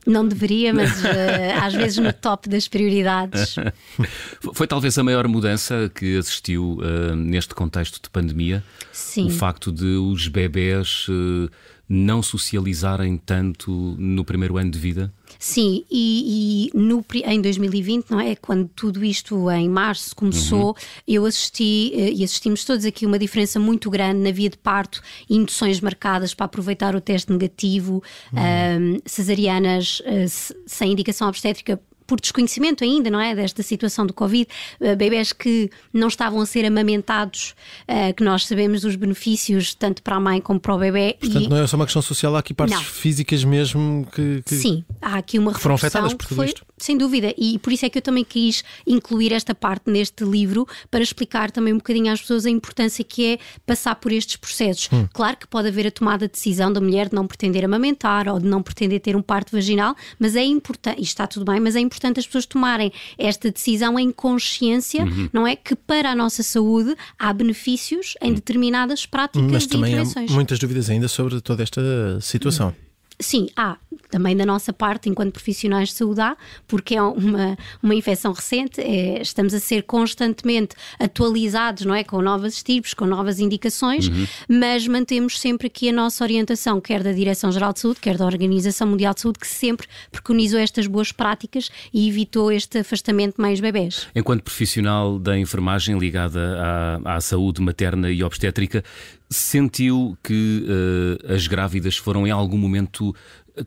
Não 0.06 0.26
deveria, 0.26 0.72
mas 0.72 1.04
ah, 1.04 1.66
às 1.66 1.74
vezes 1.74 1.98
no 1.98 2.12
top 2.12 2.48
das 2.48 2.66
prioridades. 2.66 3.56
Foi 4.54 4.66
talvez 4.66 4.96
a 4.98 5.04
maior 5.04 5.28
mudança 5.28 5.90
que 5.94 6.16
assistiu 6.16 6.78
ah, 6.82 7.14
neste 7.14 7.54
contexto 7.54 8.02
de 8.02 8.08
pandemia. 8.08 8.64
Sim. 8.92 9.26
O 9.26 9.30
facto 9.30 9.70
de 9.70 9.84
os 9.84 10.28
bebés 10.28 11.06
eh, 11.08 11.50
não 11.88 12.22
socializarem 12.22 13.16
tanto 13.16 13.96
no 13.98 14.24
primeiro 14.24 14.56
ano 14.56 14.70
de 14.70 14.78
vida. 14.78 15.12
Sim, 15.42 15.86
e, 15.90 16.70
e 16.74 16.78
no, 16.78 17.02
em 17.24 17.40
2020, 17.40 18.10
não 18.10 18.20
é? 18.20 18.36
Quando 18.36 18.68
tudo 18.76 19.02
isto 19.02 19.50
em 19.50 19.70
março 19.70 20.14
começou, 20.14 20.76
eu 21.08 21.24
assisti 21.24 21.92
eh, 21.94 22.12
e 22.12 22.22
assistimos 22.22 22.62
todos 22.62 22.84
aqui 22.84 23.06
uma 23.06 23.18
diferença 23.18 23.58
muito 23.58 23.88
grande 23.88 24.20
na 24.20 24.30
via 24.30 24.50
de 24.50 24.58
parto, 24.58 25.00
induções 25.30 25.80
marcadas 25.80 26.34
para 26.34 26.44
aproveitar 26.44 26.94
o 26.94 27.00
teste 27.00 27.32
negativo, 27.32 28.02
ahm, 28.34 28.98
cesarianas 29.06 30.02
eh, 30.04 30.26
se- 30.28 30.54
sem 30.66 30.92
indicação 30.92 31.26
obstétrica. 31.26 31.80
Por 32.10 32.20
desconhecimento 32.20 32.82
ainda, 32.82 33.08
não 33.08 33.20
é? 33.20 33.36
Desta 33.36 33.62
situação 33.62 34.04
do 34.04 34.12
Covid, 34.12 34.48
eh, 34.80 34.96
bebés 34.96 35.32
que 35.32 35.70
não 35.92 36.08
estavam 36.08 36.40
a 36.40 36.44
ser 36.44 36.64
amamentados, 36.64 37.54
eh, 37.86 38.12
que 38.12 38.24
nós 38.24 38.46
sabemos 38.46 38.80
dos 38.80 38.96
benefícios 38.96 39.76
tanto 39.76 40.02
para 40.02 40.16
a 40.16 40.20
mãe 40.20 40.40
como 40.40 40.58
para 40.58 40.74
o 40.74 40.78
bebê. 40.78 41.16
Portanto, 41.20 41.44
e, 41.44 41.48
não 41.48 41.56
é 41.58 41.64
só 41.68 41.76
uma 41.76 41.84
questão 41.84 42.02
social, 42.02 42.34
há 42.34 42.40
aqui 42.40 42.52
partes 42.52 42.76
Não. 42.76 42.82
físicas 42.82 43.44
mesmo 43.44 44.08
que. 44.12 44.42
que- 44.44 44.56
Sim, 44.56 44.84
há 45.00 45.18
aqui 45.18 45.38
uma 45.38 45.54
foram 45.54 45.76
reflexão 45.76 46.00
afetadas 46.00 46.14
por 46.14 46.26
tudo 46.26 46.36
foi, 46.38 46.46
isto. 46.46 46.66
sem 46.76 46.98
dúvida, 46.98 47.32
e 47.38 47.60
por 47.60 47.72
isso 47.72 47.86
é 47.86 47.88
que 47.88 47.98
eu 47.98 48.02
também 48.02 48.24
quis 48.24 48.64
incluir 48.84 49.32
esta 49.32 49.54
parte 49.54 49.88
neste 49.88 50.24
livro 50.24 50.66
para 50.90 51.04
explicar 51.04 51.52
também 51.52 51.72
um 51.72 51.76
bocadinho 51.76 52.12
às 52.12 52.20
pessoas 52.20 52.44
a 52.44 52.50
importância 52.50 53.04
que 53.04 53.24
é 53.34 53.38
passar 53.64 53.94
por 53.94 54.10
estes 54.10 54.34
processos. 54.34 54.88
Hum. 54.92 55.06
Claro 55.12 55.36
que 55.36 55.46
pode 55.46 55.68
haver 55.68 55.86
a 55.86 55.92
tomada 55.92 56.26
de 56.26 56.32
decisão 56.32 56.72
da 56.72 56.80
mulher 56.80 57.08
de 57.08 57.14
não 57.14 57.24
pretender 57.24 57.64
amamentar 57.64 58.26
ou 58.26 58.40
de 58.40 58.46
não 58.46 58.64
pretender 58.64 58.98
ter 58.98 59.14
um 59.14 59.22
parto 59.22 59.52
vaginal, 59.52 59.94
mas 60.18 60.34
é 60.34 60.42
importante, 60.42 60.98
e 60.98 61.04
está 61.04 61.24
tudo 61.28 61.44
bem, 61.44 61.60
mas 61.60 61.76
é 61.76 61.78
importante 61.78 61.99
as 62.18 62.26
pessoas 62.26 62.46
tomarem 62.46 62.92
esta 63.18 63.50
decisão 63.50 63.98
em 63.98 64.10
consciência, 64.10 65.04
Uhum. 65.04 65.28
não 65.32 65.46
é? 65.46 65.54
Que 65.56 65.74
para 65.76 66.10
a 66.10 66.14
nossa 66.14 66.42
saúde 66.42 66.94
há 67.18 67.32
benefícios 67.32 68.14
em 68.22 68.32
determinadas 68.32 69.06
práticas 69.06 69.50
Mas 69.50 69.64
e 69.64 69.68
também 69.68 69.90
há 69.94 69.96
intervenções. 70.02 70.30
muitas 70.30 70.58
dúvidas 70.58 70.88
ainda 70.90 71.08
sobre 71.08 71.40
toda 71.40 71.62
esta 71.62 71.80
situação. 72.20 72.74
Sim, 73.20 73.48
há. 73.54 73.76
Também 74.10 74.36
da 74.36 74.44
nossa 74.44 74.72
parte, 74.72 75.08
enquanto 75.08 75.32
profissionais 75.32 75.90
de 75.90 75.94
saúde, 75.94 76.20
há, 76.20 76.36
porque 76.66 76.96
é 76.96 77.02
uma, 77.02 77.56
uma 77.82 77.94
infecção 77.94 78.32
recente, 78.32 78.80
é, 78.80 79.20
estamos 79.20 79.54
a 79.54 79.60
ser 79.60 79.82
constantemente 79.82 80.74
atualizados, 80.98 81.84
não 81.84 81.94
é? 81.94 82.02
Com 82.02 82.20
novas 82.20 82.54
estirpes, 82.54 82.92
com 82.94 83.06
novas 83.06 83.38
indicações, 83.38 84.08
uhum. 84.08 84.26
mas 84.48 84.88
mantemos 84.88 85.38
sempre 85.38 85.68
aqui 85.68 85.90
a 85.90 85.92
nossa 85.92 86.24
orientação, 86.24 86.80
quer 86.80 87.02
da 87.02 87.12
Direção-Geral 87.12 87.72
de 87.72 87.80
Saúde, 87.80 88.00
quer 88.00 88.16
da 88.16 88.24
Organização 88.24 88.88
Mundial 88.88 89.14
de 89.14 89.20
Saúde, 89.20 89.38
que 89.38 89.46
sempre 89.46 89.86
preconizou 90.10 90.58
estas 90.58 90.86
boas 90.86 91.12
práticas 91.12 91.70
e 91.92 92.08
evitou 92.08 92.50
este 92.50 92.78
afastamento 92.78 93.36
de 93.36 93.42
mais 93.42 93.60
bebés. 93.60 94.08
Enquanto 94.14 94.42
profissional 94.42 95.18
da 95.18 95.38
enfermagem 95.38 95.98
ligada 95.98 96.58
à, 97.04 97.16
à 97.16 97.20
saúde 97.20 97.60
materna 97.60 98.10
e 98.10 98.24
obstétrica, 98.24 98.82
sentiu 99.30 100.16
que 100.22 100.64
uh, 100.66 101.32
as 101.32 101.46
grávidas 101.46 101.96
foram 101.96 102.26
em 102.26 102.30
algum 102.30 102.58
momento 102.58 103.14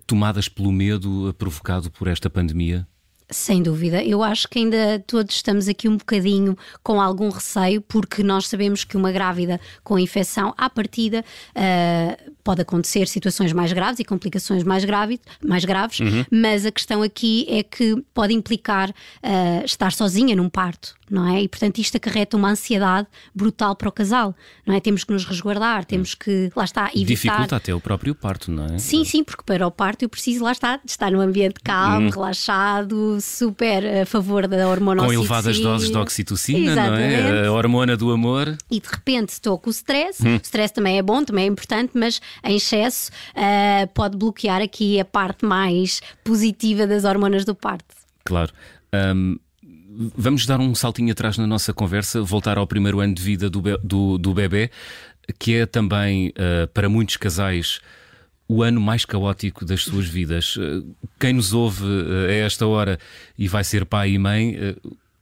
tomadas 0.06 0.50
pelo 0.50 0.72
medo 0.72 1.34
provocado 1.38 1.90
por 1.92 2.08
esta 2.08 2.30
pandemia? 2.30 2.88
Sem 3.30 3.64
dúvida, 3.64 4.04
eu 4.04 4.22
acho 4.22 4.48
que 4.48 4.60
ainda 4.60 5.04
todos 5.08 5.34
estamos 5.36 5.68
aqui 5.68 5.88
um 5.88 5.98
bocadinho 5.98 6.56
com 6.84 7.02
algum 7.02 7.30
receio, 7.30 7.82
porque 7.82 8.22
nós 8.22 8.48
sabemos 8.48 8.84
que 8.84 8.96
uma 8.96 9.12
grávida 9.12 9.60
com 9.84 9.98
infecção, 9.98 10.54
à 10.56 10.70
partida, 10.70 11.26
uh, 11.56 12.34
pode 12.44 12.62
acontecer 12.62 13.08
situações 13.08 13.52
mais 13.52 13.74
graves 13.74 14.00
e 14.00 14.06
complicações 14.06 14.64
mais, 14.64 14.86
grave, 14.86 15.20
mais 15.44 15.66
graves, 15.66 16.00
uhum. 16.00 16.24
mas 16.30 16.66
a 16.66 16.72
questão 16.72 17.02
aqui 17.02 17.48
é 17.50 17.64
que 17.64 18.04
pode 18.14 18.34
implicar 18.34 18.92
uh, 18.92 19.66
estar 19.66 19.92
sozinha 19.94 20.36
num 20.36 20.50
parto 20.50 20.94
não 21.14 21.28
é? 21.28 21.44
E 21.44 21.48
portanto 21.48 21.78
isto 21.78 21.96
acarreta 21.96 22.36
uma 22.36 22.50
ansiedade 22.50 23.08
brutal 23.36 23.76
para 23.76 23.88
o 23.88 23.92
casal, 23.92 24.36
não 24.66 24.74
é? 24.74 24.80
Temos 24.80 25.04
que 25.04 25.14
nos 25.14 25.24
resguardar, 25.26 25.86
temos 25.86 26.16
que, 26.16 26.52
lá 26.56 26.66
está, 26.66 26.86
evitar. 26.88 27.06
Dificulta 27.06 27.56
até 27.56 27.74
o 27.74 27.80
próprio 27.80 28.16
parto, 28.16 28.52
não 28.52 28.66
é? 28.66 28.80
Sim, 28.80 29.06
sim, 29.06 29.24
porque 29.24 29.44
para 29.46 29.68
o 29.68 29.72
parto 29.72 30.04
eu 30.04 30.10
preciso, 30.10 30.44
lá 30.44 30.52
está, 30.52 30.78
de 30.78 30.90
estar 30.90 31.12
num 31.12 31.22
ambiente 31.22 31.60
calmo, 31.64 32.08
hum. 32.08 32.10
relaxado, 32.10 33.20
super 33.22 34.02
a 34.02 34.06
favor 34.08 34.48
da 34.48 34.68
hormona 34.68 35.04
Com 35.04 35.14
elevadas 35.14 35.60
doses 35.60 35.92
de 35.92 35.98
oxitocina, 35.98 36.72
Exatamente. 36.72 37.22
não 37.22 37.30
é? 37.30 37.48
A 37.48 37.52
hormona 37.52 37.96
do 37.96 38.12
amor. 38.12 38.58
E 38.72 38.80
de 38.80 38.88
repente 38.88 39.30
estou 39.30 39.60
com 39.60 39.70
o 39.70 39.72
stress, 39.72 40.26
hum. 40.28 40.38
o 40.38 40.42
stress 40.42 40.74
também 40.74 40.98
é 40.98 41.04
bom, 41.04 41.24
também 41.24 41.46
é 41.46 41.48
importante, 41.48 41.92
mas 41.94 42.20
em 42.44 42.56
excesso 42.56 43.12
uh, 43.36 43.88
pode 43.94 44.18
bloquear 44.18 44.62
aqui 44.62 45.00
a 45.00 45.06
parte 45.06 45.46
mais 45.46 46.02
positiva 46.24 46.88
das 46.88 47.06
hormonas 47.06 47.46
do 47.46 47.54
parto. 47.54 47.94
Claro. 48.24 48.52
Um, 48.94 49.38
Vamos 50.16 50.46
dar 50.46 50.60
um 50.60 50.74
saltinho 50.74 51.12
atrás 51.12 51.38
na 51.38 51.46
nossa 51.46 51.74
conversa, 51.74 52.22
voltar 52.22 52.58
ao 52.58 52.66
primeiro 52.66 53.00
ano 53.00 53.14
de 53.14 53.22
vida 53.22 53.50
do, 53.50 53.62
be 53.62 53.78
do, 53.84 54.18
do 54.18 54.34
bebê, 54.34 54.72
que 55.38 55.56
é 55.56 55.66
também, 55.66 56.30
uh, 56.30 56.68
para 56.74 56.90
muitos 56.90 57.18
casais, 57.18 57.80
o 58.48 58.64
ano 58.64 58.82
mais 58.82 59.06
caótico 59.06 59.64
das 59.64 59.84
suas 59.84 60.08
vidas. 60.08 60.56
Uh, 60.56 60.96
quem 61.20 61.34
nos 61.34 61.54
ouve 61.54 61.84
uh, 61.84 62.28
a 62.28 62.32
esta 62.32 62.66
hora 62.66 62.98
e 63.38 63.48
vai 63.48 63.64
ser 63.64 63.86
pai 63.86 64.12
e 64.12 64.18
mãe, 64.18 64.76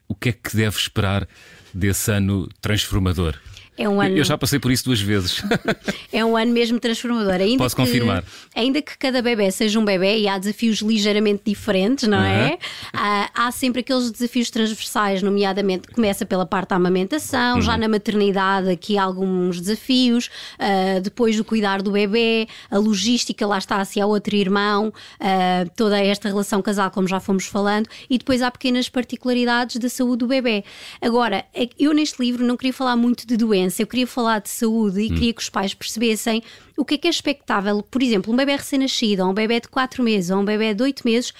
o 0.07 0.15
que 0.15 0.29
é 0.29 0.31
que 0.31 0.55
deve 0.55 0.77
esperar 0.77 1.27
desse 1.73 2.11
ano 2.11 2.47
transformador? 2.61 3.35
É 3.81 3.89
um 3.89 3.99
ano... 3.99 4.15
Eu 4.15 4.23
já 4.23 4.37
passei 4.37 4.59
por 4.59 4.71
isso 4.71 4.85
duas 4.85 5.01
vezes. 5.01 5.41
é 6.13 6.23
um 6.23 6.37
ano 6.37 6.51
mesmo 6.51 6.79
transformador. 6.79 7.33
Ainda 7.33 7.57
Posso 7.57 7.75
que, 7.75 7.81
confirmar. 7.81 8.23
Ainda 8.55 8.79
que 8.79 8.95
cada 8.95 9.21
bebê 9.23 9.51
seja 9.51 9.79
um 9.79 9.85
bebê 9.85 10.19
e 10.19 10.27
há 10.27 10.37
desafios 10.37 10.79
ligeiramente 10.79 11.41
diferentes, 11.45 12.07
não 12.07 12.21
é? 12.21 12.59
Há, 12.93 13.29
há, 13.33 13.51
sempre 13.51 13.81
aqueles 13.81 14.11
desafios 14.11 14.51
transversais, 14.51 15.23
nomeadamente 15.23 15.87
começa 15.87 16.25
pela 16.27 16.45
parte 16.45 16.69
da 16.69 16.75
amamentação, 16.75 17.55
uhum. 17.55 17.61
já 17.61 17.75
na 17.75 17.87
maternidade 17.87 18.69
aqui 18.69 18.97
há 18.99 19.03
alguns 19.03 19.59
desafios, 19.59 20.29
uh, 20.59 21.01
depois 21.01 21.39
o 21.39 21.43
cuidar 21.43 21.81
do 21.81 21.91
bebê, 21.91 22.47
a 22.69 22.77
logística, 22.77 23.47
lá 23.47 23.57
está, 23.57 23.83
se 23.83 23.99
há 23.99 24.05
outro 24.05 24.35
irmão, 24.35 24.89
uh, 24.89 25.69
toda 25.75 25.99
esta 25.99 26.27
relação 26.27 26.61
casal, 26.61 26.91
como 26.91 27.07
já 27.07 27.19
fomos 27.19 27.45
falando, 27.45 27.87
e 28.09 28.17
depois 28.19 28.43
há 28.43 28.51
pequenas 28.51 28.89
particularidades 28.89 29.77
da 29.77 29.89
saúde 29.89 30.17
do 30.17 30.27
bebê. 30.27 30.63
Agora, 31.01 31.43
é 31.53 31.67
eu 31.79 31.93
neste 31.93 32.21
livro 32.21 32.45
não 32.45 32.57
queria 32.57 32.73
falar 32.73 32.95
muito 32.95 33.25
de 33.25 33.35
doença 33.37 33.70
doença, 33.71 33.81
eu 33.81 33.87
queria 33.87 34.05
falar 34.05 34.39
de 34.39 34.49
saúde 34.49 35.01
e 35.01 35.05
hum. 35.05 35.15
queria 35.15 35.33
que 35.33 35.41
os 35.41 35.49
pais 35.49 35.73
percebessem 35.73 36.43
o 36.77 36.83
que 36.83 36.95
é 36.95 36.97
que 36.97 37.07
é 37.07 37.09
expectável, 37.09 37.81
por 37.81 38.03
exemplo, 38.03 38.33
um 38.33 38.35
bebê 38.35 38.55
recém-nascido, 38.55 39.23
ou 39.23 39.31
um 39.31 39.33
bebê 39.33 39.59
de 39.59 39.67
4 39.67 40.03
meses, 40.03 40.29
ou 40.29 40.39
um 40.39 40.45
bebê 40.45 40.73
de 40.73 40.83
8 40.83 41.01
meses, 41.05 41.33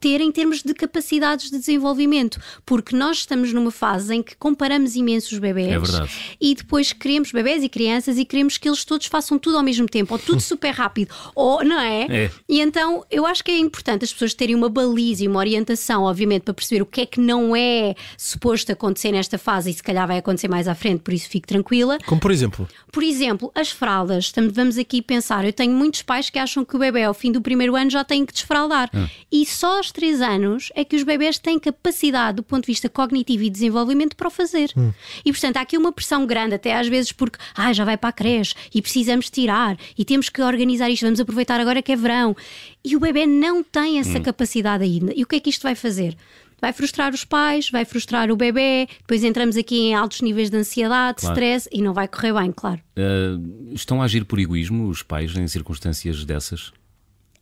ter 0.00 0.20
em 0.20 0.30
termos 0.30 0.62
de 0.62 0.74
capacidades 0.74 1.50
de 1.50 1.58
desenvolvimento, 1.58 2.40
porque 2.64 2.94
nós 2.94 3.18
estamos 3.18 3.52
numa 3.52 3.70
fase 3.70 4.14
em 4.14 4.22
que 4.22 4.36
comparamos 4.36 4.96
imenso 4.96 5.34
os 5.34 5.38
bebés 5.38 5.94
é 5.94 6.06
e 6.40 6.54
depois 6.54 6.92
queremos 6.92 7.32
bebés 7.32 7.62
e 7.62 7.68
crianças 7.68 8.18
e 8.18 8.24
queremos 8.24 8.58
que 8.58 8.68
eles 8.68 8.84
todos 8.84 9.06
façam 9.06 9.38
tudo 9.38 9.56
ao 9.56 9.62
mesmo 9.62 9.86
tempo, 9.86 10.14
ou 10.14 10.18
tudo 10.18 10.40
super 10.42 10.70
rápido, 10.70 11.14
ou 11.34 11.64
não 11.64 11.80
é? 11.80 12.06
é? 12.08 12.30
E 12.48 12.60
então 12.60 13.04
eu 13.10 13.26
acho 13.26 13.42
que 13.42 13.50
é 13.50 13.58
importante 13.58 14.04
as 14.04 14.12
pessoas 14.12 14.34
terem 14.34 14.54
uma 14.54 14.68
baliza 14.68 15.24
e 15.24 15.28
uma 15.28 15.38
orientação, 15.38 16.02
obviamente, 16.04 16.42
para 16.42 16.54
perceber 16.54 16.82
o 16.82 16.86
que 16.86 17.02
é 17.02 17.06
que 17.06 17.20
não 17.20 17.54
é 17.54 17.94
suposto 18.16 18.72
acontecer 18.72 19.12
nesta 19.12 19.38
fase 19.38 19.70
e 19.70 19.74
se 19.74 19.82
calhar 19.82 20.06
vai 20.06 20.18
acontecer 20.18 20.48
mais 20.48 20.68
à 20.68 20.74
frente, 20.74 21.00
por 21.00 21.12
isso 21.12 21.28
fique 21.28 21.46
tranquila. 21.46 21.98
Como 22.06 22.20
por 22.20 22.30
exemplo? 22.30 22.68
Por 22.92 23.02
exemplo, 23.02 23.50
as 23.54 23.70
fraldas. 23.70 24.32
Vamos 24.52 24.78
aqui 24.78 25.02
pensar, 25.02 25.44
eu 25.44 25.52
tenho 25.52 25.72
muitos 25.72 26.02
pais 26.02 26.30
que 26.30 26.38
acham 26.38 26.64
que 26.64 26.76
o 26.76 26.78
bebê 26.78 27.02
ao 27.04 27.14
fim 27.14 27.32
do 27.32 27.40
primeiro 27.40 27.76
ano 27.76 27.90
já 27.90 28.04
tem 28.04 28.24
que 28.24 28.32
desfraldar. 28.32 28.90
Ah. 28.94 29.08
E 29.30 29.44
só 29.46 29.80
aos 29.88 29.92
3 29.92 30.20
anos 30.20 30.70
é 30.74 30.84
que 30.84 30.96
os 30.96 31.02
bebés 31.02 31.38
têm 31.38 31.58
capacidade 31.58 32.36
do 32.36 32.42
ponto 32.42 32.64
de 32.64 32.66
vista 32.66 32.88
cognitivo 32.88 33.42
e 33.42 33.50
desenvolvimento 33.50 34.14
para 34.14 34.28
o 34.28 34.30
fazer. 34.30 34.70
Hum. 34.76 34.92
E 35.24 35.32
portanto 35.32 35.56
há 35.56 35.60
aqui 35.62 35.76
uma 35.76 35.92
pressão 35.92 36.26
grande, 36.26 36.54
até 36.54 36.76
às 36.76 36.86
vezes 36.86 37.12
porque 37.12 37.38
ah, 37.54 37.72
já 37.72 37.84
vai 37.84 37.96
para 37.96 38.10
a 38.10 38.12
creche 38.12 38.54
e 38.74 38.82
precisamos 38.82 39.30
tirar 39.30 39.76
e 39.96 40.04
temos 40.04 40.28
que 40.28 40.42
organizar 40.42 40.90
isto, 40.90 41.04
vamos 41.04 41.20
aproveitar 41.20 41.60
agora 41.60 41.82
que 41.82 41.92
é 41.92 41.96
verão. 41.96 42.36
E 42.84 42.96
o 42.96 43.00
bebê 43.00 43.26
não 43.26 43.62
tem 43.62 43.98
essa 43.98 44.18
hum. 44.18 44.22
capacidade 44.22 44.84
ainda. 44.84 45.12
E 45.16 45.22
o 45.22 45.26
que 45.26 45.36
é 45.36 45.40
que 45.40 45.50
isto 45.50 45.62
vai 45.62 45.74
fazer? 45.74 46.16
vai 46.60 46.72
frustrar 46.72 47.14
os 47.14 47.24
pais, 47.24 47.70
vai 47.70 47.84
frustrar 47.84 48.32
o 48.32 48.36
bebê, 48.36 48.88
depois 48.98 49.22
entramos 49.22 49.56
aqui 49.56 49.78
em 49.78 49.94
altos 49.94 50.20
níveis 50.20 50.50
de 50.50 50.56
ansiedade, 50.56 51.20
claro. 51.20 51.34
stress 51.36 51.68
e 51.72 51.80
não 51.80 51.94
vai 51.94 52.08
correr 52.08 52.32
bem, 52.32 52.50
claro. 52.50 52.80
Uh, 52.98 53.72
estão 53.72 54.02
a 54.02 54.04
agir 54.04 54.24
por 54.24 54.40
egoísmo 54.40 54.88
os 54.88 55.00
pais 55.00 55.36
em 55.36 55.46
circunstâncias 55.46 56.24
dessas? 56.24 56.72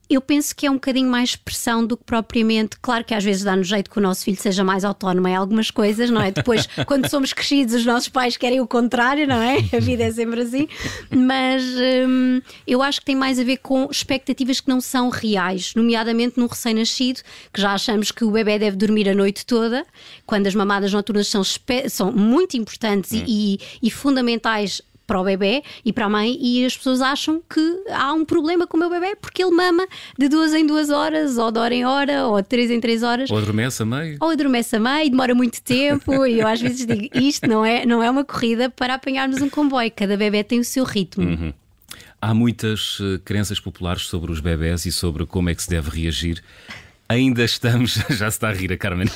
Eu 0.08 0.20
penso 0.20 0.54
que 0.54 0.66
é 0.66 0.70
um 0.70 0.74
bocadinho 0.74 1.08
mais 1.10 1.34
pressão 1.34 1.84
do 1.84 1.96
que 1.96 2.04
propriamente. 2.04 2.76
Claro 2.80 3.04
que 3.04 3.12
às 3.12 3.24
vezes 3.24 3.42
dá-nos 3.42 3.66
jeito 3.66 3.90
que 3.90 3.98
o 3.98 4.02
nosso 4.02 4.24
filho 4.24 4.36
seja 4.36 4.62
mais 4.62 4.84
autónomo 4.84 5.26
em 5.26 5.34
algumas 5.34 5.70
coisas, 5.70 6.10
não 6.10 6.20
é? 6.20 6.30
Depois, 6.30 6.68
quando 6.86 7.08
somos 7.08 7.32
crescidos, 7.32 7.74
os 7.74 7.84
nossos 7.84 8.08
pais 8.08 8.36
querem 8.36 8.60
o 8.60 8.66
contrário, 8.66 9.26
não 9.26 9.42
é? 9.42 9.56
A 9.76 9.80
vida 9.80 10.04
é 10.04 10.12
sempre 10.12 10.42
assim. 10.42 10.68
Mas 11.10 11.62
hum, 12.08 12.40
eu 12.66 12.82
acho 12.82 13.00
que 13.00 13.06
tem 13.06 13.16
mais 13.16 13.38
a 13.38 13.44
ver 13.44 13.56
com 13.58 13.88
expectativas 13.90 14.60
que 14.60 14.68
não 14.68 14.80
são 14.80 15.08
reais, 15.08 15.72
nomeadamente 15.74 16.38
num 16.38 16.46
recém-nascido, 16.46 17.20
que 17.52 17.60
já 17.60 17.72
achamos 17.72 18.12
que 18.12 18.24
o 18.24 18.30
bebê 18.30 18.58
deve 18.58 18.76
dormir 18.76 19.08
a 19.08 19.14
noite 19.14 19.44
toda, 19.44 19.84
quando 20.24 20.46
as 20.46 20.54
mamadas 20.54 20.92
noturnas 20.92 21.26
são, 21.26 21.42
são 21.88 22.12
muito 22.12 22.56
importantes 22.56 23.12
hum. 23.12 23.24
e, 23.26 23.58
e 23.82 23.90
fundamentais 23.90 24.80
para 25.06 25.20
o 25.20 25.24
bebê 25.24 25.62
e 25.84 25.92
para 25.92 26.06
a 26.06 26.08
mãe 26.08 26.36
e 26.40 26.64
as 26.64 26.76
pessoas 26.76 27.00
acham 27.00 27.40
que 27.48 27.84
há 27.90 28.12
um 28.12 28.24
problema 28.24 28.66
com 28.66 28.76
o 28.76 28.80
meu 28.80 28.90
bebê 28.90 29.16
porque 29.16 29.42
ele 29.42 29.54
mama 29.54 29.86
de 30.18 30.28
duas 30.28 30.52
em 30.52 30.66
duas 30.66 30.90
horas, 30.90 31.38
ou 31.38 31.50
de 31.50 31.58
hora 31.58 31.74
em 31.74 31.84
hora, 31.84 32.26
ou 32.26 32.42
de 32.42 32.48
três 32.48 32.70
em 32.70 32.80
três 32.80 33.02
horas. 33.02 33.30
Ou 33.30 33.38
adormece 33.38 33.82
a 33.82 33.86
meio. 33.86 34.18
Ou 34.20 34.30
adormece 34.30 34.76
a 34.76 34.80
meio, 34.80 35.10
demora 35.10 35.34
muito 35.34 35.62
tempo 35.62 36.26
e 36.26 36.40
eu 36.40 36.48
às 36.48 36.60
vezes 36.60 36.86
digo, 36.86 37.08
isto 37.14 37.48
não 37.48 37.64
é, 37.64 37.86
não 37.86 38.02
é 38.02 38.10
uma 38.10 38.24
corrida 38.24 38.68
para 38.68 38.94
apanharmos 38.94 39.40
um 39.40 39.48
comboio, 39.48 39.90
cada 39.94 40.16
bebê 40.16 40.42
tem 40.42 40.60
o 40.60 40.64
seu 40.64 40.84
ritmo. 40.84 41.24
Uhum. 41.24 41.52
Há 42.20 42.34
muitas 42.34 42.98
uh, 42.98 43.20
crenças 43.24 43.60
populares 43.60 44.02
sobre 44.02 44.32
os 44.32 44.40
bebés 44.40 44.86
e 44.86 44.92
sobre 44.92 45.26
como 45.26 45.50
é 45.50 45.54
que 45.54 45.62
se 45.62 45.68
deve 45.68 45.90
reagir. 45.90 46.42
Ainda 47.08 47.44
estamos, 47.44 47.94
já 48.10 48.30
se 48.30 48.36
está 48.36 48.48
a 48.48 48.52
rir 48.52 48.72
a 48.72 48.76
Carmen, 48.76 49.06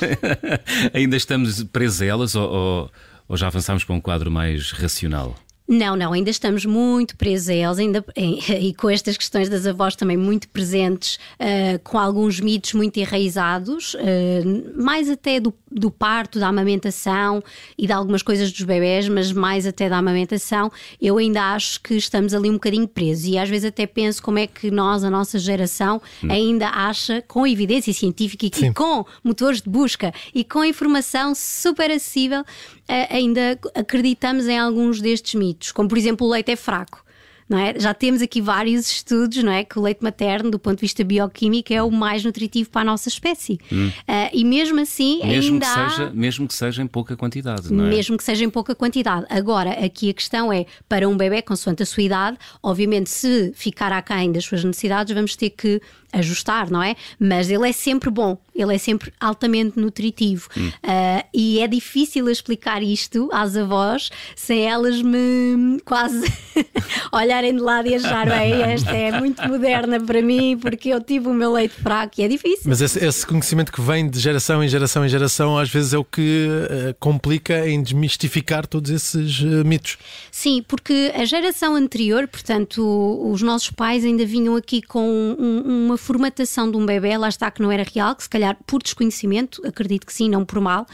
ainda 0.93 1.17
estamos 1.17 1.63
presos 1.63 2.01
a 2.01 2.05
elas 2.05 2.35
ou, 2.35 2.49
ou, 2.49 2.91
ou 3.27 3.37
já 3.37 3.47
avançamos 3.47 3.83
para 3.83 3.95
um 3.95 4.01
quadro 4.01 4.31
mais 4.31 4.71
racional? 4.71 5.35
Não, 5.71 5.95
não, 5.95 6.11
ainda 6.11 6.29
estamos 6.29 6.65
muito 6.65 7.15
presos 7.15 7.47
a 7.47 7.53
eles, 7.53 7.79
ainda, 7.79 8.03
e 8.59 8.73
com 8.73 8.89
estas 8.89 9.15
questões 9.15 9.47
das 9.47 9.65
avós 9.65 9.95
também 9.95 10.17
muito 10.17 10.49
presentes, 10.49 11.15
uh, 11.39 11.79
com 11.81 11.97
alguns 11.97 12.41
mitos 12.41 12.73
muito 12.73 12.99
enraizados, 12.99 13.93
uh, 13.93 14.83
mais 14.83 15.09
até 15.09 15.39
do, 15.39 15.53
do 15.71 15.89
parto, 15.89 16.39
da 16.39 16.49
amamentação 16.49 17.41
e 17.77 17.87
de 17.87 17.93
algumas 17.93 18.21
coisas 18.21 18.51
dos 18.51 18.63
bebés, 18.63 19.07
mas 19.07 19.31
mais 19.31 19.65
até 19.65 19.87
da 19.87 19.97
amamentação, 19.97 20.69
eu 21.01 21.17
ainda 21.17 21.53
acho 21.53 21.79
que 21.79 21.93
estamos 21.93 22.33
ali 22.33 22.49
um 22.49 22.55
bocadinho 22.55 22.85
presos. 22.85 23.27
E 23.27 23.37
às 23.37 23.47
vezes 23.47 23.63
até 23.63 23.87
penso 23.87 24.21
como 24.21 24.39
é 24.39 24.47
que 24.47 24.69
nós, 24.69 25.05
a 25.05 25.09
nossa 25.09 25.39
geração, 25.39 26.01
hum. 26.21 26.27
ainda 26.29 26.67
acha, 26.67 27.23
com 27.25 27.47
evidência 27.47 27.93
científica 27.93 28.45
e, 28.45 28.73
com 28.73 29.05
motores 29.23 29.61
de 29.61 29.69
busca 29.69 30.13
e 30.35 30.43
com 30.43 30.65
informação 30.65 31.33
super 31.33 31.89
acessível, 31.89 32.43
ainda 33.09 33.59
acreditamos 33.75 34.47
em 34.47 34.57
alguns 34.57 35.01
destes 35.01 35.35
mitos 35.35 35.71
como 35.71 35.89
por 35.89 35.97
exemplo 35.97 36.27
o 36.27 36.29
leite 36.29 36.51
é 36.51 36.55
fraco. 36.55 37.03
não 37.51 37.57
é? 37.57 37.77
Já 37.77 37.93
temos 37.93 38.21
aqui 38.21 38.39
vários 38.39 38.89
estudos, 38.89 39.43
não 39.43 39.51
é? 39.51 39.65
Que 39.65 39.77
o 39.77 39.81
leite 39.81 40.01
materno, 40.01 40.49
do 40.49 40.57
ponto 40.57 40.77
de 40.77 40.81
vista 40.81 41.03
bioquímico, 41.03 41.73
é 41.73 41.83
o 41.83 41.91
mais 41.91 42.23
nutritivo 42.23 42.69
para 42.69 42.81
a 42.81 42.85
nossa 42.85 43.09
espécie. 43.09 43.59
Hum. 43.69 43.89
Uh, 43.89 44.29
e 44.31 44.45
mesmo 44.45 44.79
assim, 44.79 45.19
mesmo 45.21 45.55
ainda 45.55 45.65
que 45.65 45.71
há... 45.79 45.89
seja, 45.89 46.11
mesmo 46.13 46.47
que 46.47 46.53
seja 46.53 46.81
em 46.81 46.87
pouca 46.87 47.17
quantidade, 47.17 47.73
não 47.73 47.85
é? 47.87 47.89
Mesmo 47.89 48.15
que 48.15 48.23
seja 48.23 48.45
em 48.45 48.49
pouca 48.49 48.73
quantidade. 48.73 49.25
Agora, 49.29 49.71
aqui 49.85 50.09
a 50.09 50.13
questão 50.13 50.51
é, 50.51 50.65
para 50.87 51.09
um 51.09 51.17
bebê, 51.17 51.41
consoante 51.41 51.83
a 51.83 51.85
sua 51.85 52.03
idade, 52.03 52.37
obviamente, 52.63 53.09
se 53.09 53.51
ficar 53.53 53.91
aquém 53.91 54.31
das 54.31 54.45
suas 54.45 54.63
necessidades, 54.63 55.13
vamos 55.13 55.35
ter 55.35 55.49
que 55.49 55.81
ajustar, 56.13 56.71
não 56.71 56.81
é? 56.81 56.95
Mas 57.19 57.49
ele 57.49 57.67
é 57.67 57.73
sempre 57.73 58.09
bom, 58.09 58.37
ele 58.53 58.75
é 58.75 58.77
sempre 58.77 59.13
altamente 59.19 59.79
nutritivo. 59.79 60.49
Hum. 60.57 60.67
Uh, 60.67 61.23
e 61.33 61.59
é 61.59 61.67
difícil 61.67 62.29
explicar 62.29 62.83
isto 62.83 63.29
às 63.31 63.55
avós 63.55 64.09
sem 64.35 64.67
elas 64.67 65.01
me 65.01 65.79
quase 65.85 66.21
olharem 67.11 67.55
de 67.55 67.61
lado 67.61 67.87
e 67.87 67.95
achar, 67.95 68.27
bem, 68.27 68.53
esta 68.61 68.91
é 68.91 69.19
muito 69.19 69.41
moderna 69.47 69.99
para 69.99 70.21
mim 70.21 70.57
porque 70.57 70.89
eu 70.89 71.01
tive 71.01 71.27
o 71.27 71.33
meu 71.33 71.53
leite 71.53 71.75
fraco 71.75 72.19
e 72.19 72.23
é 72.23 72.27
difícil. 72.27 72.63
Mas 72.65 72.81
esse, 72.81 73.03
esse 73.03 73.25
conhecimento 73.25 73.71
que 73.71 73.81
vem 73.81 74.09
de 74.09 74.19
geração 74.19 74.63
em 74.63 74.67
geração 74.67 75.05
em 75.05 75.09
geração 75.09 75.57
às 75.57 75.69
vezes 75.69 75.93
é 75.93 75.97
o 75.97 76.03
que 76.03 76.47
uh, 76.47 76.95
complica 76.99 77.67
em 77.67 77.81
desmistificar 77.81 78.67
todos 78.67 78.91
esses 78.91 79.39
uh, 79.41 79.65
mitos. 79.65 79.97
Sim, 80.31 80.63
porque 80.67 81.11
a 81.15 81.25
geração 81.25 81.75
anterior, 81.75 82.27
portanto, 82.27 82.81
os 83.31 83.41
nossos 83.41 83.71
pais 83.71 84.03
ainda 84.03 84.25
vinham 84.25 84.55
aqui 84.55 84.81
com 84.81 85.07
um, 85.07 85.85
uma 85.85 85.97
formatação 85.97 86.69
de 86.69 86.77
um 86.77 86.85
bebê, 86.85 87.17
lá 87.17 87.29
está 87.29 87.49
que 87.51 87.61
não 87.61 87.71
era 87.71 87.83
real, 87.83 88.15
que 88.15 88.23
se 88.23 88.29
calhar 88.29 88.50
por 88.65 88.81
desconhecimento, 88.81 89.61
acredito 89.65 90.05
que 90.05 90.13
sim, 90.13 90.29
não 90.29 90.43
por 90.43 90.59
mal, 90.59 90.85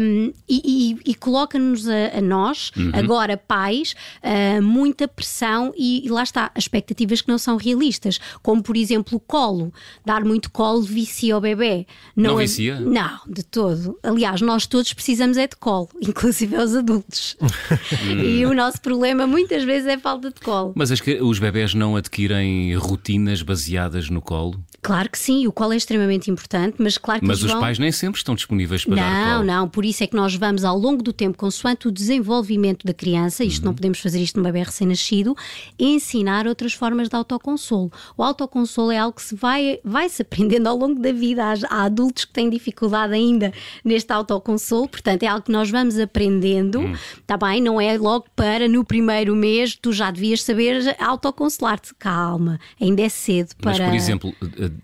um, 0.00 0.32
e, 0.48 0.96
e, 1.06 1.10
e 1.10 1.14
coloca-nos 1.14 1.86
a, 1.88 2.18
a, 2.18 2.20
nós, 2.20 2.70
uhum. 2.76 2.92
agora 2.94 3.36
pais, 3.36 3.94
uh, 4.22 4.62
muita 4.62 5.06
pressão 5.06 5.72
e, 5.76 6.06
e, 6.06 6.08
lá 6.08 6.22
está, 6.22 6.50
expectativas 6.56 7.20
que 7.20 7.28
não 7.28 7.38
são 7.38 7.56
realistas, 7.56 8.18
como 8.42 8.62
por 8.62 8.76
exemplo 8.76 9.16
o 9.16 9.20
colo, 9.20 9.72
dar 10.04 10.24
muito 10.24 10.50
colo 10.50 10.82
vicia 10.82 11.34
ao 11.34 11.40
bebê. 11.40 11.86
Não, 12.16 12.30
não 12.30 12.36
vicia? 12.38 12.80
Não, 12.80 13.20
de 13.28 13.42
todo. 13.42 13.98
Aliás, 14.02 14.40
nós 14.40 14.66
todos 14.66 14.92
precisamos 14.92 15.36
é 15.36 15.46
de 15.46 15.56
colo, 15.56 15.88
inclusive 16.00 16.56
os 16.56 16.74
adultos. 16.74 17.36
e 18.24 18.46
o 18.46 18.54
nosso 18.54 18.80
problema 18.80 19.26
muitas 19.26 19.64
vezes 19.64 19.88
é 19.88 19.98
falta 19.98 20.30
de 20.30 20.40
colo. 20.40 20.72
Mas 20.74 20.90
que 21.02 21.20
os 21.20 21.38
bebés 21.38 21.74
não 21.74 21.96
adquirem 21.96 22.74
rotinas 22.76 23.42
baseadas 23.42 24.08
no 24.08 24.22
colo? 24.22 24.62
Claro 24.82 25.08
que 25.08 25.16
sim, 25.16 25.46
o 25.46 25.52
colo 25.52 25.72
é 25.72 25.76
extremamente 25.76 26.28
importante, 26.28 26.74
mas 26.80 26.98
claro 26.98 27.20
que 27.20 27.26
Mas 27.26 27.40
os 27.40 27.52
vão... 27.52 27.60
pais 27.60 27.78
nem 27.78 27.92
sempre 27.92 28.18
estão 28.18 28.34
disponíveis 28.34 28.84
para 28.84 28.96
não, 28.96 29.02
dar 29.02 29.24
colo. 29.24 29.44
Não, 29.44 29.60
não, 29.60 29.68
por 29.68 29.84
isso 29.84 30.02
é 30.02 30.08
que 30.08 30.16
nós 30.16 30.34
vamos 30.34 30.64
ao 30.64 30.76
longo 30.76 31.04
do 31.04 31.12
tempo, 31.12 31.38
consoante 31.38 31.86
o 31.86 31.90
desenvolvimento 31.92 32.84
da 32.84 32.92
criança, 32.92 33.44
isto 33.44 33.62
uhum. 33.62 33.66
não 33.66 33.74
podemos 33.74 34.00
fazer 34.00 34.20
isto 34.20 34.36
num 34.38 34.42
bebê 34.42 34.60
recém-nascido, 34.64 35.36
ensinar 35.78 36.48
outras 36.48 36.72
formas 36.72 37.08
de 37.08 37.14
autoconsolo. 37.14 37.92
O 38.16 38.24
autoconsolo 38.24 38.90
é 38.90 38.98
algo 38.98 39.14
que 39.14 39.22
se 39.22 39.36
vai, 39.36 39.78
vai 39.84 40.08
se 40.08 40.22
aprendendo 40.22 40.66
ao 40.66 40.76
longo 40.76 41.00
da 41.00 41.12
vida. 41.12 41.44
Há, 41.44 41.54
há 41.70 41.84
adultos 41.84 42.24
que 42.24 42.32
têm 42.32 42.50
dificuldade 42.50 43.14
ainda 43.14 43.52
neste 43.84 44.12
autoconsolo, 44.12 44.88
portanto 44.88 45.22
é 45.22 45.28
algo 45.28 45.44
que 45.44 45.52
nós 45.52 45.70
vamos 45.70 45.96
aprendendo, 45.96 46.80
uhum. 46.80 46.96
tá 47.24 47.36
bem? 47.36 47.62
Não 47.62 47.80
é 47.80 47.96
logo 47.96 48.26
para 48.34 48.66
no 48.66 48.84
primeiro 48.84 49.36
mês 49.36 49.78
tu 49.80 49.92
já 49.92 50.10
devias 50.10 50.42
saber 50.42 50.96
autoconsolar-te. 50.98 51.94
Calma, 51.94 52.58
ainda 52.80 53.02
é 53.02 53.08
cedo 53.08 53.54
para. 53.60 53.78
Mas, 53.78 53.86
por 53.86 53.94
exemplo, 53.94 54.34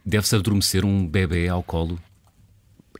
deve-se 0.04 0.34
adormecer 0.36 0.84
um 0.84 1.06
bebê 1.06 1.48
ao 1.48 1.62
colo? 1.62 1.98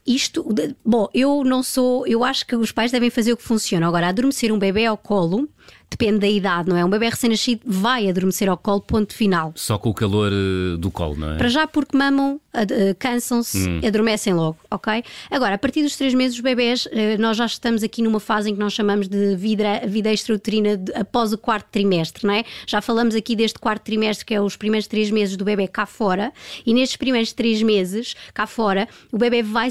Isto, 0.05 0.45
bom, 0.83 1.07
eu 1.13 1.43
não 1.43 1.61
sou, 1.61 2.07
eu 2.07 2.23
acho 2.23 2.45
que 2.45 2.55
os 2.55 2.71
pais 2.71 2.91
devem 2.91 3.09
fazer 3.09 3.33
o 3.33 3.37
que 3.37 3.43
funciona. 3.43 3.87
Agora, 3.87 4.07
adormecer 4.07 4.51
um 4.51 4.57
bebê 4.57 4.85
ao 4.85 4.97
colo 4.97 5.47
depende 5.89 6.19
da 6.19 6.27
idade, 6.27 6.69
não 6.69 6.77
é? 6.77 6.85
Um 6.85 6.89
bebê 6.89 7.09
recém-nascido 7.09 7.61
vai 7.65 8.09
adormecer 8.09 8.47
ao 8.47 8.57
colo, 8.57 8.81
ponto 8.81 9.13
final. 9.13 9.51
Só 9.55 9.77
com 9.77 9.89
o 9.89 9.93
calor 9.93 10.31
uh, 10.31 10.77
do 10.77 10.91
colo, 10.91 11.15
não 11.15 11.33
é? 11.33 11.37
Para 11.37 11.47
já, 11.47 11.67
porque 11.67 11.97
mamam, 11.97 12.35
uh, 12.35 12.95
cansam-se, 12.97 13.57
hum. 13.57 13.81
adormecem 13.85 14.33
logo, 14.33 14.57
ok? 14.69 15.03
Agora, 15.29 15.55
a 15.55 15.57
partir 15.57 15.81
dos 15.81 15.95
três 15.95 16.13
meses, 16.13 16.35
os 16.37 16.41
bebés, 16.41 16.85
uh, 16.85 16.89
nós 17.19 17.37
já 17.37 17.45
estamos 17.45 17.83
aqui 17.83 18.01
numa 18.01 18.19
fase 18.19 18.49
em 18.49 18.53
que 18.53 18.59
nós 18.59 18.73
chamamos 18.73 19.07
de 19.07 19.35
vida, 19.35 19.81
vida 19.87 20.11
extrauterina 20.11 20.79
após 20.95 21.33
o 21.33 21.37
quarto 21.37 21.67
trimestre, 21.71 22.25
não 22.25 22.33
é? 22.33 22.43
Já 22.67 22.81
falamos 22.81 23.15
aqui 23.15 23.35
deste 23.35 23.59
quarto 23.59 23.83
trimestre, 23.83 24.25
que 24.25 24.33
é 24.33 24.41
os 24.41 24.55
primeiros 24.55 24.87
três 24.87 25.09
meses 25.09 25.35
do 25.35 25.43
bebê 25.43 25.67
cá 25.67 25.85
fora, 25.85 26.31
e 26.65 26.73
nestes 26.73 26.97
primeiros 26.97 27.33
três 27.33 27.61
meses, 27.61 28.15
cá 28.33 28.45
fora, 28.45 28.87
o 29.11 29.17
bebê 29.17 29.41
vai 29.41 29.69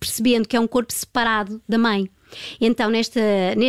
percebendo 0.00 0.48
que 0.48 0.56
é 0.56 0.60
um 0.60 0.66
corpo 0.66 0.92
separado 0.92 1.60
da 1.68 1.78
mãe. 1.78 2.10
Então, 2.60 2.90
nesta, 2.90 3.20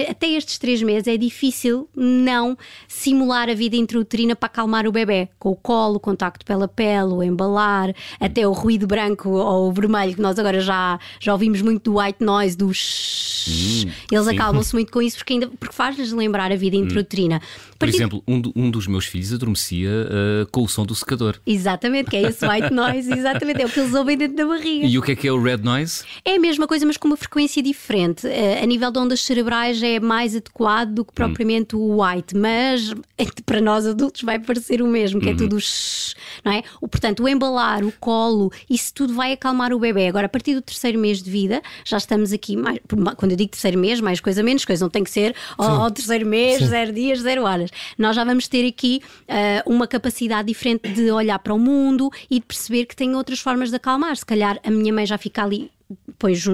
até 0.09 0.27
estes 0.29 0.57
três 0.57 0.81
meses 0.81 1.07
é 1.07 1.17
difícil 1.17 1.89
não 1.95 2.57
simular 2.87 3.49
a 3.49 3.53
vida 3.53 3.75
intrauterina 3.75 4.35
para 4.35 4.47
acalmar 4.47 4.87
o 4.87 4.91
bebê, 4.91 5.29
com 5.39 5.49
o 5.49 5.55
colo, 5.55 5.95
o 5.95 5.99
contacto 5.99 6.45
pela 6.45 6.67
pele, 6.67 7.13
o 7.13 7.23
embalar, 7.23 7.93
até 8.19 8.47
o 8.47 8.51
ruído 8.51 8.87
branco 8.87 9.29
ou 9.29 9.69
o 9.69 9.71
vermelho, 9.71 10.15
que 10.15 10.21
nós 10.21 10.37
agora 10.37 10.59
já, 10.59 10.99
já 11.19 11.33
ouvimos 11.33 11.61
muito 11.61 11.91
do 11.91 11.99
white 11.99 12.23
noise, 12.23 12.55
do 12.55 12.73
shhh. 12.73 13.85
Hum, 13.85 13.91
Eles 14.11 14.27
acalmam-se 14.27 14.73
muito 14.73 14.91
com 14.91 15.01
isso 15.01 15.17
porque, 15.17 15.33
ainda, 15.33 15.47
porque 15.47 15.75
faz-lhes 15.75 16.11
lembrar 16.11 16.51
a 16.51 16.55
vida 16.55 16.77
hum. 16.77 16.81
intrauterina. 16.81 17.41
Por 17.77 17.89
exemplo, 17.89 18.23
um, 18.27 18.41
um, 18.55 18.69
dos 18.69 18.85
meus 18.85 19.05
filhos 19.05 19.33
adormecia 19.33 19.89
uh, 19.89 20.45
com 20.51 20.61
o 20.61 20.69
som 20.69 20.85
do 20.85 20.93
secador. 20.93 21.39
Exatamente, 21.47 22.11
que 22.11 22.17
é 22.17 22.21
esse 22.21 22.45
white 22.47 22.69
noise, 22.73 23.11
exatamente, 23.11 23.61
é 23.61 23.65
o 23.65 23.69
que 23.69 23.79
eles 23.79 23.93
ouvem 23.93 24.15
dentro 24.15 24.37
da 24.37 24.45
barriga. 24.45 24.85
E 24.85 24.99
o 24.99 25.01
que 25.01 25.13
é 25.13 25.15
que 25.15 25.27
é 25.27 25.31
o 25.31 25.41
red 25.41 25.57
noise? 25.57 26.03
É 26.23 26.35
a 26.35 26.39
mesma 26.39 26.67
coisa, 26.67 26.85
mas 26.85 26.97
com 26.97 27.07
uma 27.07 27.17
frequência 27.17 27.61
diferente. 27.63 28.27
Uh, 28.27 28.29
a 28.59 28.65
nível 28.65 28.91
de 28.91 28.99
ondas 28.99 29.21
cerebrais 29.21 29.81
é 29.81 29.99
mais 29.99 30.35
adequado 30.35 30.93
do 30.93 31.05
que 31.05 31.13
propriamente 31.13 31.75
hum. 31.75 31.79
o 31.79 32.03
white, 32.03 32.35
mas 32.35 32.93
para 33.45 33.61
nós 33.61 33.85
adultos 33.85 34.21
vai 34.21 34.39
parecer 34.39 34.81
o 34.81 34.87
mesmo, 34.87 35.19
que 35.19 35.27
é 35.27 35.31
uhum. 35.31 35.35
é 35.35 35.39
tudo 35.39 35.59
shh, 35.59 36.15
não 36.43 36.51
é? 36.51 36.63
O, 36.79 36.87
portanto, 36.87 37.23
o 37.23 37.29
embalar, 37.29 37.83
o 37.83 37.91
colo, 37.99 38.51
isso 38.69 38.93
tudo 38.93 39.13
vai 39.13 39.33
acalmar 39.33 39.73
o 39.73 39.79
bebê. 39.79 40.07
Agora, 40.07 40.25
a 40.25 40.29
partir 40.29 40.55
do 40.55 40.61
terceiro 40.61 40.99
mês 40.99 41.21
de 41.21 41.29
vida, 41.29 41.61
já 41.85 41.97
estamos 41.97 42.31
aqui, 42.33 42.55
mais, 42.55 42.79
quando 43.17 43.31
eu 43.31 43.37
digo 43.37 43.51
terceiro 43.51 43.77
mês, 43.77 43.99
mais 43.99 44.19
coisa, 44.19 44.41
menos 44.43 44.65
coisa, 44.65 44.83
não 44.83 44.89
tem 44.89 45.03
que 45.03 45.11
ser 45.11 45.35
ao, 45.57 45.83
ao 45.83 45.91
terceiro 45.91 46.25
mês, 46.25 46.59
Sim. 46.59 46.67
zero 46.67 46.91
dias, 46.91 47.19
zero 47.19 47.43
horas. 47.43 47.69
Nós 47.97 48.15
já 48.15 48.23
vamos 48.23 48.47
ter 48.47 48.67
aqui 48.67 49.01
uh, 49.23 49.71
uma 49.71 49.87
capacidade 49.87 50.47
diferente 50.47 50.89
de 50.89 51.11
olhar 51.11 51.39
para 51.39 51.53
o 51.53 51.59
mundo 51.59 52.09
e 52.29 52.39
de 52.39 52.45
perceber 52.45 52.85
que 52.85 52.95
tem 52.95 53.15
outras 53.15 53.39
formas 53.39 53.69
de 53.69 53.75
acalmar. 53.75 54.15
Se 54.15 54.25
calhar 54.25 54.59
a 54.63 54.71
minha 54.71 54.93
mãe 54.93 55.05
já 55.05 55.17
fica 55.17 55.43
ali 55.43 55.71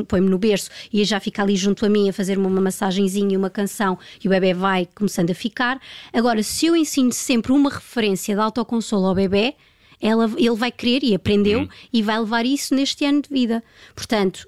põe-me 0.08 0.30
no 0.30 0.38
berço 0.38 0.70
e 0.92 1.04
já 1.04 1.20
fica 1.20 1.42
ali 1.44 1.56
junto 1.56 1.86
a 1.86 1.90
mim 1.90 2.10
a 2.10 2.14
fazer-me 2.14 2.46
uma 2.46 2.62
massagenzinha 2.62 3.34
e 3.34 3.38
uma 3.38 3.50
canção 3.50 3.98
e 4.24 4.28
o 4.28 4.32
bebê 4.32 4.54
vai 4.54 4.88
começando 4.96 5.32
a 5.32 5.36
ficar. 5.36 5.80
Agora, 6.14 6.42
se 6.42 6.66
eu 6.66 6.76
ensino 6.76 7.12
sempre 7.12 7.52
uma 7.52 7.70
referência 7.70 8.36
de 8.36 8.42
autoconsolo 8.42 9.06
ao 9.08 9.16
bebê, 9.16 9.56
ela, 10.02 10.32
ele 10.38 10.56
vai 10.56 10.72
querer 10.72 11.04
e 11.04 11.16
aprendeu 11.16 11.62
uhum. 11.62 11.70
e 11.92 12.02
vai 12.02 12.20
levar 12.20 12.46
isso 12.46 12.76
neste 12.76 13.06
ano 13.06 13.22
de 13.22 13.30
vida. 13.30 13.64
Portanto, 13.96 14.48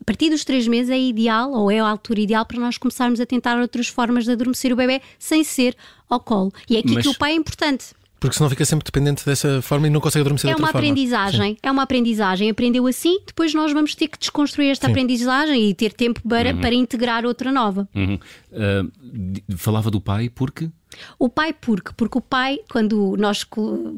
a 0.00 0.04
partir 0.04 0.30
dos 0.30 0.44
três 0.44 0.68
meses 0.68 0.90
é 0.90 0.98
ideal 0.98 1.52
ou 1.52 1.70
é 1.70 1.80
a 1.80 1.88
altura 1.88 2.20
ideal 2.20 2.44
para 2.44 2.60
nós 2.60 2.76
começarmos 2.76 3.20
a 3.20 3.26
tentar 3.26 3.58
outras 3.58 3.88
formas 3.88 4.24
de 4.24 4.32
adormecer 4.32 4.72
o 4.72 4.76
bebê 4.76 5.00
sem 5.18 5.42
ser 5.42 5.76
ao 6.08 6.20
colo. 6.20 6.52
E 6.68 6.76
é 6.76 6.80
aqui 6.80 6.94
Mas... 6.94 7.04
que 7.04 7.08
o 7.08 7.18
pai 7.18 7.32
é 7.32 7.34
importante. 7.34 7.86
Porque 8.24 8.38
senão 8.38 8.48
fica 8.48 8.64
sempre 8.64 8.86
dependente 8.86 9.22
dessa 9.26 9.60
forma 9.60 9.86
e 9.86 9.90
não 9.90 10.00
consegue 10.00 10.22
adormecer 10.22 10.50
é 10.50 10.54
de 10.54 10.62
outra 10.62 10.72
forma. 10.72 10.86
É 10.86 10.88
uma 10.88 10.92
aprendizagem, 10.92 11.58
é 11.62 11.70
uma 11.70 11.82
aprendizagem. 11.82 12.48
Aprendeu 12.48 12.86
assim, 12.86 13.18
depois 13.26 13.52
nós 13.52 13.70
vamos 13.70 13.94
ter 13.94 14.08
que 14.08 14.18
desconstruir 14.18 14.70
esta 14.70 14.86
Sim. 14.86 14.92
aprendizagem 14.92 15.68
e 15.68 15.74
ter 15.74 15.92
tempo 15.92 16.22
para, 16.26 16.54
uhum. 16.54 16.60
para 16.60 16.74
integrar 16.74 17.26
outra 17.26 17.52
nova. 17.52 17.86
Uhum. 17.94 18.18
Uh, 18.50 19.56
falava 19.58 19.90
do 19.90 20.00
pai 20.00 20.30
porque 20.30 20.70
o 21.18 21.28
pai, 21.28 21.52
porque? 21.52 21.90
Porque 21.96 22.18
o 22.18 22.20
pai, 22.20 22.58
quando 22.70 23.16
nós 23.18 23.46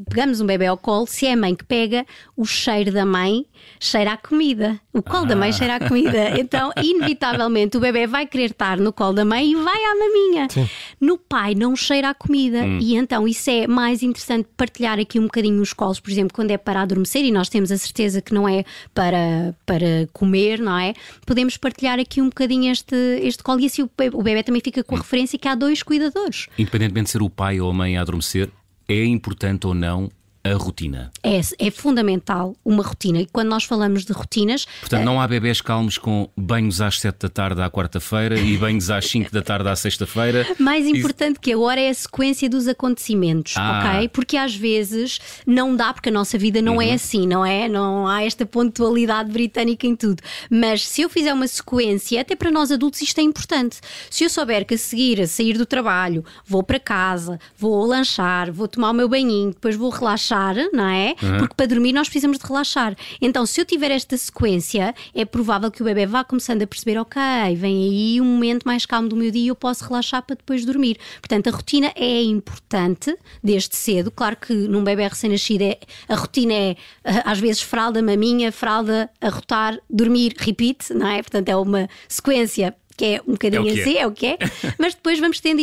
pegamos 0.08 0.40
um 0.40 0.46
bebê 0.46 0.66
ao 0.66 0.76
colo, 0.76 1.06
se 1.06 1.26
é 1.26 1.32
a 1.32 1.36
mãe 1.36 1.54
que 1.54 1.64
pega, 1.64 2.04
o 2.36 2.44
cheiro 2.44 2.92
da 2.92 3.04
mãe 3.04 3.46
cheira 3.80 4.12
a 4.12 4.16
comida. 4.16 4.80
O 4.92 5.02
colo 5.02 5.24
ah. 5.24 5.28
da 5.28 5.36
mãe 5.36 5.50
ah. 5.50 5.52
cheira 5.52 5.76
a 5.76 5.88
comida. 5.88 6.36
Então, 6.46 6.70
inevitavelmente, 6.76 7.76
o 7.76 7.80
bebê 7.80 8.06
vai 8.06 8.26
querer 8.26 8.50
estar 8.50 8.78
no 8.78 8.92
colo 8.92 9.14
da 9.14 9.24
mãe 9.24 9.50
e 9.50 9.54
vai 9.54 9.84
à 9.84 9.94
maminha. 9.96 10.48
Sim. 10.48 10.68
No 11.00 11.18
pai, 11.18 11.54
não 11.54 11.74
cheira 11.74 12.10
a 12.10 12.14
comida. 12.14 12.62
Hum. 12.62 12.78
E 12.80 12.94
então, 12.94 13.26
isso 13.26 13.50
é 13.50 13.66
mais 13.66 14.02
interessante 14.02 14.48
partilhar 14.56 14.98
aqui 14.98 15.18
um 15.18 15.24
bocadinho 15.24 15.60
os 15.60 15.72
colos, 15.72 15.98
por 15.98 16.10
exemplo, 16.10 16.34
quando 16.34 16.50
é 16.50 16.58
para 16.58 16.82
adormecer, 16.82 17.24
e 17.24 17.32
nós 17.32 17.48
temos 17.48 17.72
a 17.72 17.78
certeza 17.78 18.20
que 18.20 18.32
não 18.32 18.48
é 18.48 18.64
para, 18.94 19.54
para 19.64 20.08
comer, 20.12 20.60
não 20.60 20.78
é? 20.78 20.94
Podemos 21.26 21.56
partilhar 21.56 21.98
aqui 21.98 22.20
um 22.20 22.26
bocadinho 22.26 22.70
este, 22.70 22.96
este 23.22 23.42
colo 23.42 23.60
e 23.60 23.66
assim 23.66 23.82
o 23.82 23.90
bebê, 23.96 24.16
o 24.16 24.22
bebê 24.22 24.42
também 24.42 24.60
fica 24.62 24.84
com 24.84 24.94
a 24.94 24.98
hum. 24.98 25.02
referência 25.02 25.38
que 25.38 25.48
há 25.48 25.54
dois 25.54 25.82
cuidadores. 25.82 26.46
Independente 26.58 26.85
independentemente 26.86 27.06
de 27.06 27.12
ser 27.12 27.22
o 27.22 27.30
pai 27.30 27.60
ou 27.60 27.70
a 27.70 27.74
mãe 27.74 27.96
a 27.96 28.02
adormecer, 28.02 28.50
é 28.88 29.04
importante 29.04 29.66
ou 29.66 29.74
não 29.74 30.10
a 30.52 30.56
rotina. 30.56 31.10
É, 31.22 31.40
é 31.58 31.70
fundamental 31.70 32.54
uma 32.64 32.82
rotina. 32.82 33.20
E 33.20 33.26
quando 33.26 33.48
nós 33.48 33.64
falamos 33.64 34.04
de 34.04 34.12
rotinas. 34.12 34.66
Portanto, 34.80 35.04
não 35.04 35.20
há 35.20 35.26
bebés 35.26 35.60
calmos 35.60 35.98
com 35.98 36.28
banhos 36.36 36.80
às 36.80 37.00
7 37.00 37.16
da 37.20 37.28
tarde 37.28 37.62
à 37.62 37.70
quarta-feira 37.70 38.38
e 38.38 38.56
banhos 38.56 38.90
às 38.90 39.06
5 39.06 39.32
da 39.32 39.42
tarde 39.42 39.68
à 39.68 39.76
sexta-feira. 39.76 40.46
Mais 40.58 40.86
importante 40.86 41.38
que 41.40 41.52
agora 41.52 41.80
é 41.80 41.88
a 41.88 41.94
sequência 41.94 42.48
dos 42.48 42.68
acontecimentos, 42.68 43.54
ah. 43.56 43.94
ok? 43.94 44.08
Porque 44.08 44.36
às 44.36 44.54
vezes 44.54 45.20
não 45.46 45.74
dá, 45.74 45.92
porque 45.92 46.08
a 46.08 46.12
nossa 46.12 46.38
vida 46.38 46.60
não 46.62 46.80
é 46.80 46.86
uhum. 46.86 46.92
é 46.92 46.94
assim, 46.94 47.26
não 47.26 47.44
é? 47.44 47.68
Não 47.68 48.06
há 48.06 48.22
esta 48.22 48.44
pontualidade 48.44 49.30
britânica 49.30 49.86
em 49.86 49.96
tudo. 49.96 50.22
Mas 50.50 50.86
se 50.86 51.02
eu 51.02 51.08
fizer 51.08 51.32
uma 51.32 51.48
sequência, 51.48 52.20
até 52.20 52.34
para 52.34 52.50
nós 52.50 52.70
adultos 52.70 53.00
isto 53.02 53.18
é 53.18 53.22
importante. 53.22 53.80
Se 54.10 54.24
eu 54.24 54.30
souber 54.30 54.66
que 54.66 54.74
a 54.74 54.78
seguir, 54.78 55.20
a 55.20 55.26
sair 55.26 55.58
do 55.58 55.66
trabalho, 55.66 56.24
vou 56.44 56.62
para 56.62 56.78
casa, 56.78 57.38
vou 57.56 57.84
lanchar, 57.86 58.50
vou 58.52 58.68
tomar 58.68 58.90
o 58.90 58.94
meu 58.94 59.08
banhinho, 59.08 59.50
depois 59.50 59.76
vou 59.76 59.90
relaxar, 59.90 60.35
não 60.72 60.88
é? 60.88 61.14
Uhum. 61.22 61.38
Porque 61.38 61.54
para 61.54 61.66
dormir 61.66 61.92
nós 61.92 62.08
precisamos 62.08 62.38
de 62.38 62.46
relaxar. 62.46 62.96
Então, 63.20 63.44
se 63.46 63.60
eu 63.60 63.64
tiver 63.64 63.90
esta 63.90 64.16
sequência, 64.16 64.94
é 65.14 65.24
provável 65.24 65.70
que 65.70 65.82
o 65.82 65.84
bebê 65.84 66.06
vá 66.06 66.24
começando 66.24 66.62
a 66.62 66.66
perceber, 66.66 66.98
ok, 66.98 67.20
vem 67.56 67.84
aí 67.84 68.20
um 68.20 68.24
momento 68.24 68.64
mais 68.64 68.84
calmo 68.86 69.08
do 69.08 69.16
meu 69.16 69.30
dia 69.30 69.44
e 69.44 69.48
eu 69.48 69.56
posso 69.56 69.84
relaxar 69.84 70.22
para 70.22 70.36
depois 70.36 70.64
dormir. 70.64 70.98
Portanto, 71.20 71.48
a 71.48 71.50
rotina 71.50 71.92
é 71.94 72.22
importante 72.22 73.16
desde 73.42 73.76
cedo. 73.76 74.10
Claro 74.10 74.36
que 74.36 74.52
num 74.52 74.84
bebê 74.84 75.06
recém-nascido 75.08 75.64
é, 75.64 75.78
a 76.08 76.14
rotina 76.14 76.52
é 76.52 76.76
às 77.24 77.38
vezes 77.38 77.62
fralda, 77.62 78.02
maminha, 78.02 78.52
fralda, 78.52 79.10
arrotar, 79.20 79.78
dormir, 79.88 80.34
repeat, 80.38 80.92
não 80.92 81.08
é? 81.08 81.22
Portanto, 81.22 81.48
é 81.48 81.56
uma 81.56 81.88
sequência 82.08 82.74
que 82.96 83.04
é 83.04 83.22
um 83.26 83.32
bocadinho 83.32 83.68
é 83.68 83.72
assim, 83.72 83.96
é. 83.96 84.00
é 84.00 84.06
o 84.06 84.12
que 84.12 84.26
é, 84.26 84.38
mas 84.78 84.94
depois 84.94 85.20
vamos 85.20 85.38
tendo 85.38 85.60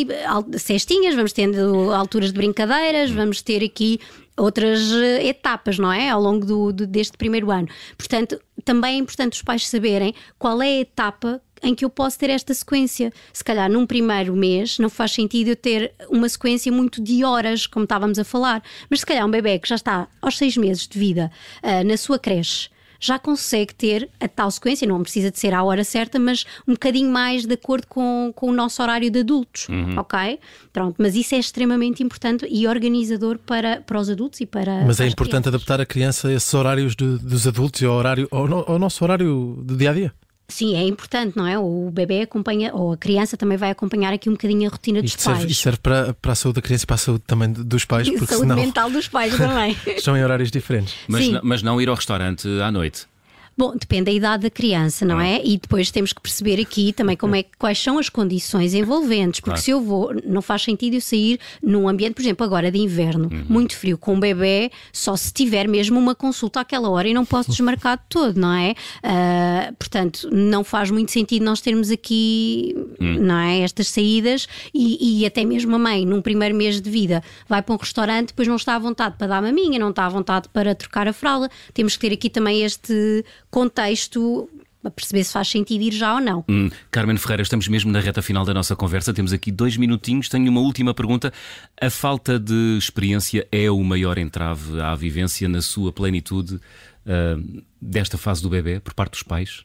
cestinhas, 0.57 1.15
vamos 1.15 1.33
tendo 1.33 1.91
alturas 1.91 2.31
de 2.31 2.37
brincadeiras, 2.37 3.09
hum. 3.09 3.15
vamos 3.15 3.41
ter 3.41 3.63
aqui 3.63 3.99
outras 4.37 4.91
eh, 4.91 5.27
etapas, 5.27 5.77
não 5.77 5.91
é? 5.91 6.09
Ao 6.09 6.21
longo 6.21 6.45
do, 6.45 6.73
do, 6.73 6.87
deste 6.87 7.17
primeiro 7.17 7.51
ano. 7.51 7.67
Portanto, 7.97 8.39
também 8.63 8.95
é 8.95 8.97
importante 8.97 9.33
os 9.33 9.41
pais 9.41 9.67
saberem 9.67 10.13
qual 10.37 10.61
é 10.61 10.67
a 10.67 10.79
etapa 10.81 11.41
em 11.61 11.73
que 11.73 11.85
eu 11.85 11.89
posso 11.89 12.19
ter 12.19 12.29
esta 12.29 12.53
sequência. 12.53 13.11
Se 13.31 13.43
calhar 13.43 13.71
num 13.71 13.87
primeiro 13.87 14.35
mês 14.35 14.77
não 14.79 14.89
faz 14.89 15.11
sentido 15.11 15.49
eu 15.49 15.55
ter 15.55 15.93
uma 16.09 16.27
sequência 16.27 16.71
muito 16.71 17.01
de 17.01 17.23
horas, 17.23 17.65
como 17.65 17.85
estávamos 17.85 18.19
a 18.19 18.23
falar, 18.23 18.61
mas 18.89 18.99
se 18.99 19.05
calhar 19.05 19.25
um 19.25 19.31
bebê 19.31 19.57
que 19.57 19.69
já 19.69 19.75
está 19.75 20.07
aos 20.21 20.37
seis 20.37 20.57
meses 20.57 20.87
de 20.87 20.99
vida 20.99 21.31
uh, 21.63 21.87
na 21.87 21.95
sua 21.95 22.19
creche 22.19 22.72
já 23.03 23.19
consegue 23.19 23.75
ter 23.75 24.09
a 24.17 24.29
tal 24.29 24.49
sequência, 24.49 24.87
não 24.87 25.01
precisa 25.01 25.29
de 25.29 25.37
ser 25.37 25.53
à 25.53 25.61
hora 25.61 25.83
certa, 25.83 26.17
mas 26.17 26.45
um 26.65 26.71
bocadinho 26.71 27.11
mais 27.11 27.45
de 27.45 27.53
acordo 27.53 27.85
com, 27.87 28.31
com 28.33 28.49
o 28.49 28.53
nosso 28.53 28.81
horário 28.81 29.11
de 29.11 29.19
adultos, 29.19 29.67
uhum. 29.67 29.97
ok? 29.97 30.39
Pronto, 30.71 30.95
mas 30.97 31.13
isso 31.13 31.35
é 31.35 31.37
extremamente 31.37 32.01
importante 32.01 32.47
e 32.49 32.65
organizador 32.65 33.37
para, 33.39 33.81
para 33.81 33.99
os 33.99 34.09
adultos 34.09 34.39
e 34.39 34.45
para. 34.45 34.85
Mas 34.85 35.01
é 35.01 35.07
importante 35.07 35.43
crianças. 35.43 35.55
adaptar 35.55 35.81
a 35.81 35.85
criança 35.85 36.29
a 36.29 36.33
esses 36.33 36.53
horários 36.53 36.95
de, 36.95 37.17
dos 37.17 37.45
adultos 37.45 37.81
e 37.81 37.85
ao, 37.85 37.93
horário, 37.93 38.27
ao, 38.31 38.71
ao 38.71 38.79
nosso 38.79 39.03
horário 39.03 39.61
do 39.65 39.75
dia 39.75 39.89
a 39.89 39.93
dia. 39.93 40.13
Sim, 40.47 40.75
é 40.75 40.83
importante, 40.83 41.37
não 41.37 41.47
é? 41.47 41.57
O 41.57 41.89
bebê 41.91 42.21
acompanha, 42.21 42.73
ou 42.73 42.91
a 42.93 42.97
criança 42.97 43.37
também 43.37 43.57
vai 43.57 43.71
acompanhar 43.71 44.13
aqui 44.13 44.29
um 44.29 44.33
bocadinho 44.33 44.67
a 44.67 44.71
rotina 44.71 45.01
dos 45.01 45.11
isto 45.11 45.23
pais. 45.23 45.37
Serve, 45.37 45.51
isto 45.51 45.63
serve 45.63 45.79
para, 45.79 46.13
para 46.13 46.31
a 46.33 46.35
saúde 46.35 46.55
da 46.55 46.61
criança 46.61 46.83
e 46.83 46.87
para 46.87 46.95
a 46.95 46.97
saúde 46.97 47.23
também 47.25 47.51
dos 47.51 47.85
pais, 47.85 48.09
porque 48.09 48.25
saúde 48.27 48.41
senão... 48.41 48.55
mental 48.55 48.89
dos 48.89 49.07
pais 49.07 49.35
também. 49.37 49.75
Estão 49.87 50.15
em 50.17 50.23
horários 50.23 50.51
diferentes. 50.51 50.95
Mas, 51.07 51.27
mas 51.41 51.63
não 51.63 51.81
ir 51.81 51.89
ao 51.89 51.95
restaurante 51.95 52.47
à 52.61 52.71
noite. 52.71 53.07
Bom, 53.55 53.75
depende 53.77 54.05
da 54.05 54.11
idade 54.11 54.43
da 54.43 54.49
criança, 54.49 55.05
não 55.05 55.21
é? 55.21 55.41
E 55.43 55.57
depois 55.57 55.91
temos 55.91 56.11
que 56.11 56.19
perceber 56.19 56.59
aqui 56.59 56.91
também 56.91 57.15
como 57.15 57.35
é, 57.35 57.45
quais 57.59 57.77
são 57.77 57.99
as 57.99 58.09
condições 58.09 58.73
envolventes, 58.73 59.39
porque 59.39 59.51
claro. 59.51 59.61
se 59.61 59.71
eu 59.71 59.81
vou, 59.81 60.11
não 60.25 60.41
faz 60.41 60.63
sentido 60.63 60.95
eu 60.95 61.01
sair 61.01 61.39
num 61.61 61.87
ambiente, 61.87 62.15
por 62.15 62.21
exemplo, 62.21 62.45
agora 62.45 62.71
de 62.71 62.79
inverno, 62.79 63.29
uhum. 63.31 63.45
muito 63.47 63.75
frio, 63.75 63.97
com 63.97 64.15
um 64.15 64.19
bebê, 64.19 64.71
só 64.91 65.15
se 65.15 65.31
tiver 65.31 65.67
mesmo 65.67 65.99
uma 65.99 66.15
consulta 66.15 66.61
àquela 66.61 66.89
hora 66.89 67.07
e 67.07 67.13
não 67.13 67.25
posso 67.25 67.51
desmarcar 67.51 67.97
de 67.97 68.03
todo, 68.09 68.39
não 68.39 68.53
é? 68.53 68.71
Uh, 69.03 69.75
portanto, 69.75 70.29
não 70.31 70.63
faz 70.63 70.89
muito 70.89 71.11
sentido 71.11 71.45
nós 71.45 71.61
termos 71.61 71.91
aqui, 71.91 72.75
uhum. 72.99 73.19
não 73.21 73.37
é? 73.37 73.59
Estas 73.59 73.87
saídas 73.89 74.47
e, 74.73 75.21
e 75.21 75.25
até 75.25 75.45
mesmo 75.45 75.75
a 75.75 75.79
mãe, 75.79 76.05
num 76.05 76.21
primeiro 76.21 76.55
mês 76.55 76.81
de 76.81 76.89
vida, 76.89 77.23
vai 77.47 77.61
para 77.61 77.75
um 77.75 77.77
restaurante, 77.77 78.29
depois 78.29 78.47
não 78.47 78.55
está 78.55 78.75
à 78.75 78.79
vontade 78.79 79.15
para 79.17 79.27
dar 79.27 79.41
maminha, 79.41 79.77
não 79.77 79.91
está 79.91 80.05
à 80.05 80.09
vontade 80.09 80.49
para 80.49 80.73
trocar 80.73 81.07
a 81.07 81.13
fralda. 81.13 81.49
Temos 81.73 81.95
que 81.95 82.07
ter 82.07 82.13
aqui 82.13 82.29
também 82.29 82.63
este 82.63 83.23
contexto 83.53 84.49
a 84.83 84.89
perceber 84.89 85.23
se 85.23 85.31
faz 85.31 85.47
sentido 85.47 85.83
ir 85.83 85.93
já 85.93 86.15
ou 86.15 86.19
não. 86.19 86.43
Hum, 86.49 86.69
Carmen 86.89 87.15
Ferreira, 87.17 87.43
estamos 87.43 87.67
mesmo 87.67 87.91
na 87.91 87.99
reta 87.99 88.21
final 88.21 88.43
da 88.43 88.53
nossa 88.53 88.75
conversa. 88.75 89.13
Temos 89.13 89.31
aqui 89.31 89.51
dois 89.51 89.77
minutinhos. 89.77 90.27
Tenho 90.27 90.49
uma 90.49 90.59
última 90.59 90.91
pergunta. 90.91 91.31
A 91.79 91.89
falta 91.89 92.39
de 92.39 92.77
experiência 92.79 93.47
é 93.51 93.69
o 93.69 93.81
maior 93.83 94.17
entrave 94.17 94.81
à 94.81 94.95
vivência 94.95 95.47
na 95.47 95.61
sua 95.61 95.93
plenitude 95.93 96.55
uh, 96.55 97.63
desta 97.79 98.17
fase 98.17 98.41
do 98.41 98.49
bebê 98.49 98.79
por 98.79 98.95
parte 98.95 99.11
dos 99.11 99.23
pais? 99.23 99.63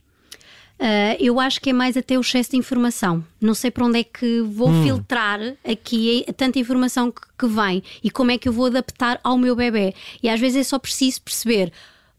Uh, 0.78 1.16
eu 1.18 1.40
acho 1.40 1.60
que 1.60 1.70
é 1.70 1.72
mais 1.72 1.96
até 1.96 2.16
o 2.16 2.20
excesso 2.20 2.50
de 2.50 2.58
informação. 2.58 3.24
Não 3.40 3.54
sei 3.54 3.70
para 3.70 3.86
onde 3.86 3.98
é 3.98 4.04
que 4.04 4.42
vou 4.42 4.68
hum. 4.68 4.84
filtrar 4.84 5.40
aqui 5.64 6.24
tanta 6.36 6.58
informação 6.60 7.10
que, 7.10 7.22
que 7.36 7.46
vem 7.48 7.82
e 8.04 8.10
como 8.10 8.30
é 8.30 8.38
que 8.38 8.48
eu 8.48 8.52
vou 8.52 8.66
adaptar 8.66 9.18
ao 9.24 9.36
meu 9.38 9.56
bebê. 9.56 9.94
E 10.22 10.28
às 10.28 10.38
vezes 10.38 10.58
é 10.58 10.62
só 10.62 10.78
preciso 10.78 11.22
perceber 11.22 11.72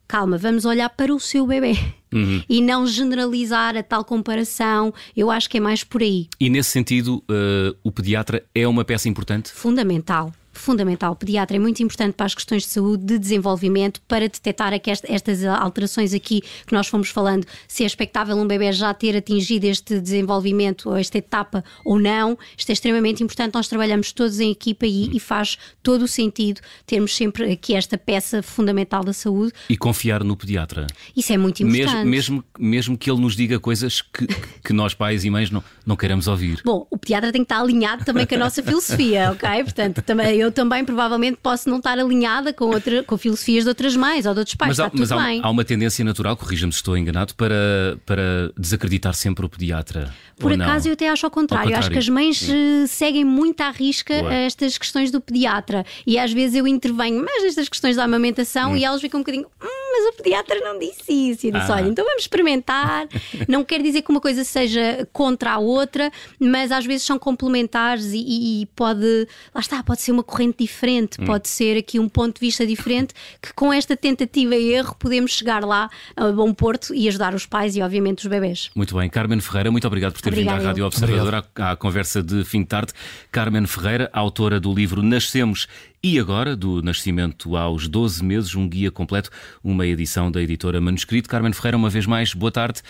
calma, 0.10 0.40
vamos 0.40 0.66
olhar 0.66 0.90
para 0.90 1.14
o 1.14 1.20
seu 1.20 1.46
bebê. 1.46 1.78
Uhum. 2.12 2.42
E 2.50 2.60
não 2.60 2.88
generalizar 2.88 3.78
a 3.78 3.84
tal 3.84 4.04
comparação, 4.04 4.92
eu 5.16 5.30
acho 5.30 5.48
que 5.48 5.58
é 5.58 5.62
mais 5.62 5.84
por 5.84 6.02
aí. 6.02 6.28
E 6.40 6.50
nesse 6.50 6.72
sentido, 6.72 7.24
uh, 7.30 7.78
o 7.84 7.92
pediatra 7.92 8.44
é 8.54 8.68
uma 8.68 8.84
peça 8.84 9.08
importante? 9.08 9.52
Fundamental 9.52 10.34
fundamental. 10.60 11.14
O 11.14 11.16
pediatra 11.16 11.58
é 11.58 11.60
muito 11.60 11.82
importante 11.82 12.14
para 12.14 12.26
as 12.26 12.36
questões 12.36 12.64
de 12.64 12.70
saúde, 12.70 13.04
de 13.04 13.18
desenvolvimento, 13.18 14.02
para 14.08 14.22
detectar 14.22 14.74
estas 14.74 15.44
alterações 15.46 16.14
aqui 16.14 16.42
que 16.66 16.74
nós 16.74 16.88
fomos 16.88 17.10
falando, 17.10 17.46
se 17.68 17.84
é 17.84 17.86
expectável 17.86 18.36
um 18.38 18.46
bebê 18.46 18.72
já 18.72 18.94
ter 18.94 19.16
atingido 19.16 19.66
este 19.66 20.00
desenvolvimento 20.00 20.90
ou 20.90 20.98
esta 20.98 21.18
etapa 21.18 21.64
ou 21.84 22.00
não. 22.00 22.38
Isto 22.58 22.70
é 22.70 22.74
extremamente 22.74 23.24
importante. 23.24 23.54
Nós 23.54 23.68
trabalhamos 23.68 24.12
todos 24.12 24.40
em 24.40 24.52
equipa 24.52 24.86
e, 24.86 25.16
e 25.16 25.20
faz 25.20 25.58
todo 25.82 26.04
o 26.04 26.08
sentido 26.08 26.62
termos 26.86 27.16
sempre 27.16 27.52
aqui 27.52 27.74
esta 27.74 27.98
peça 27.98 28.44
fundamental 28.44 29.04
da 29.04 29.14
saúde. 29.14 29.54
E 29.70 29.78
confiar 29.78 30.24
no 30.24 30.36
pediatra. 30.36 30.88
Isso 31.16 31.32
é 31.34 31.38
muito 31.38 31.64
importante. 31.64 32.06
Mesmo, 32.06 32.06
mesmo, 32.06 32.44
mesmo 32.58 32.98
que 32.98 33.10
ele 33.10 33.22
nos 33.22 33.36
diga 33.36 33.60
coisas 33.60 34.02
que, 34.02 34.28
que 34.64 34.74
nós, 34.74 34.94
pais 34.94 35.24
e 35.24 35.30
mães, 35.30 35.50
não, 35.50 35.64
não 35.86 35.96
queremos 35.96 36.28
ouvir. 36.28 36.62
Bom, 36.64 36.86
o 36.90 36.98
pediatra 36.98 37.32
tem 37.32 37.42
que 37.42 37.46
estar 37.46 37.62
alinhado 37.62 38.04
também 38.04 38.26
com 38.26 38.36
a 38.36 38.38
nossa 38.38 38.62
filosofia, 38.62 39.32
ok? 39.32 39.64
Portanto, 39.64 40.02
também 40.02 40.38
eu 40.38 40.49
eu 40.50 40.52
também 40.52 40.84
provavelmente 40.84 41.38
posso 41.42 41.70
não 41.70 41.78
estar 41.78 41.98
alinhada 41.98 42.52
com, 42.52 42.66
outra, 42.66 43.04
com 43.04 43.18
filosofias 43.18 43.64
de 43.64 43.70
outras 43.70 43.96
mães 43.96 44.26
ou 44.26 44.34
de 44.34 44.40
outros 44.40 44.56
pais. 44.56 44.70
Mas, 44.70 44.80
há, 44.80 44.92
mas 44.94 45.12
há, 45.12 45.48
há, 45.48 45.50
uma 45.50 45.64
tendência 45.64 46.04
natural, 46.04 46.36
corrija-me 46.36 46.74
se 46.74 46.78
estou 46.78 46.98
enganado, 46.98 47.36
para, 47.36 47.98
para 48.06 48.52
desacreditar 48.58 49.14
sempre 49.14 49.46
o 49.46 49.50
pediatra. 49.50 50.14
Por 50.38 50.54
acaso 50.54 50.86
não? 50.86 50.92
eu 50.92 50.94
até 50.94 51.10
acho 51.10 51.26
ao 51.26 51.32
contrário. 51.32 51.66
ao 51.66 51.82
contrário. 51.82 51.86
Acho 51.86 51.92
que 51.92 51.98
as 51.98 52.10
mães 52.10 52.40
Sim. 52.40 52.84
Eh, 52.84 52.88
seguem 52.88 53.26
muito 53.26 53.62
à 53.62 53.70
risca 53.70 54.14
Boa. 54.20 54.34
estas 54.34 54.78
questões 54.78 55.12
do 55.12 55.22
pediatra. 55.22 55.86
E 56.08 56.18
às 56.18 56.32
vezes 56.32 56.56
eu 56.56 56.68
intervenho 56.68 57.24
mais 57.24 57.44
nestas 57.44 57.70
questões 57.70 57.96
da 57.96 58.06
amamentação 58.06 58.72
hum. 58.72 58.78
e 58.78 58.84
elas 58.84 59.02
ficam 59.02 59.20
um 59.20 59.24
bocadinho. 59.24 59.48
Hum, 59.62 59.79
mas 59.92 60.14
o 60.14 60.18
pediatra 60.18 60.60
não 60.62 60.80
disse 60.80 61.12
isso. 61.12 61.46
E 61.46 61.50
eu 61.50 61.54
disse: 61.54 61.72
ah. 61.72 61.76
olha, 61.76 61.88
então 61.88 62.06
vamos 62.06 62.24
experimentar. 62.24 63.08
não 63.48 63.64
quer 63.64 63.82
dizer 63.82 64.02
que 64.02 64.10
uma 64.10 64.22
coisa 64.22 64.44
seja 64.44 65.08
contra 65.12 65.52
a 65.52 65.60
outra, 65.60 66.12
mas 66.40 66.72
às 66.72 66.86
vezes 66.86 67.06
são 67.06 67.18
complementares 67.18 68.12
e, 68.14 68.62
e 68.62 68.66
pode. 68.76 69.28
Lá 69.54 69.62
está, 69.62 69.84
pode 69.84 70.02
ser 70.02 70.12
uma 70.12 70.24
corrente 70.24 70.58
diferente, 70.60 71.22
hum. 71.22 71.26
pode 71.26 71.48
ser 71.48 71.78
aqui 71.78 72.00
um 72.00 72.10
ponto 72.10 72.36
de 72.36 72.42
vista 72.42 72.66
diferente 72.66 73.14
que 73.42 73.54
com 73.54 73.72
esta 73.72 73.96
tentativa 73.96 74.56
e 74.56 74.74
erro 74.74 74.96
podemos 74.98 75.32
chegar 75.32 75.64
lá 75.64 75.90
a 76.16 76.32
bom 76.32 76.54
porto 76.54 76.94
e 76.94 77.08
ajudar 77.08 77.34
os 77.34 77.46
pais 77.46 77.76
e, 77.76 77.82
obviamente, 77.82 78.20
os 78.20 78.28
bebés. 78.28 78.70
Muito 78.76 78.96
bem, 78.96 79.10
Carmen 79.10 79.40
Ferreira, 79.40 79.72
muito 79.72 79.88
obrigado 79.88 80.14
por 80.14 80.22
ter 80.22 80.30
Obrigada 80.30 80.58
vindo 80.58 80.66
à 80.66 80.70
Rádio 80.70 80.86
Observador 80.86 81.46
à, 81.56 81.72
à 81.72 81.76
conversa 81.76 82.22
de 82.22 82.44
fim 82.44 82.62
de 82.62 82.68
tarde. 82.68 82.94
Carmen 83.32 83.66
Ferreira, 83.66 84.10
autora 84.14 84.60
do 84.60 84.74
livro 84.74 85.02
Nascemos 85.02 85.68
e 86.02 86.18
agora, 86.18 86.56
do 86.56 86.82
nascimento 86.82 87.58
aos 87.58 87.88
12 87.88 88.24
meses, 88.24 88.56
um 88.56 88.68
guia 88.68 88.90
completo, 88.90 89.30
uma 89.64 89.86
edição 89.86 90.32
da 90.32 90.42
editora 90.42 90.80
Manuscrito. 90.80 91.28
Carmen 91.28 91.52
Ferreira, 91.52 91.78
uma 91.78 91.90
vez 91.90 92.06
mais, 92.06 92.34
boa 92.34 92.52
tarde 92.52 92.82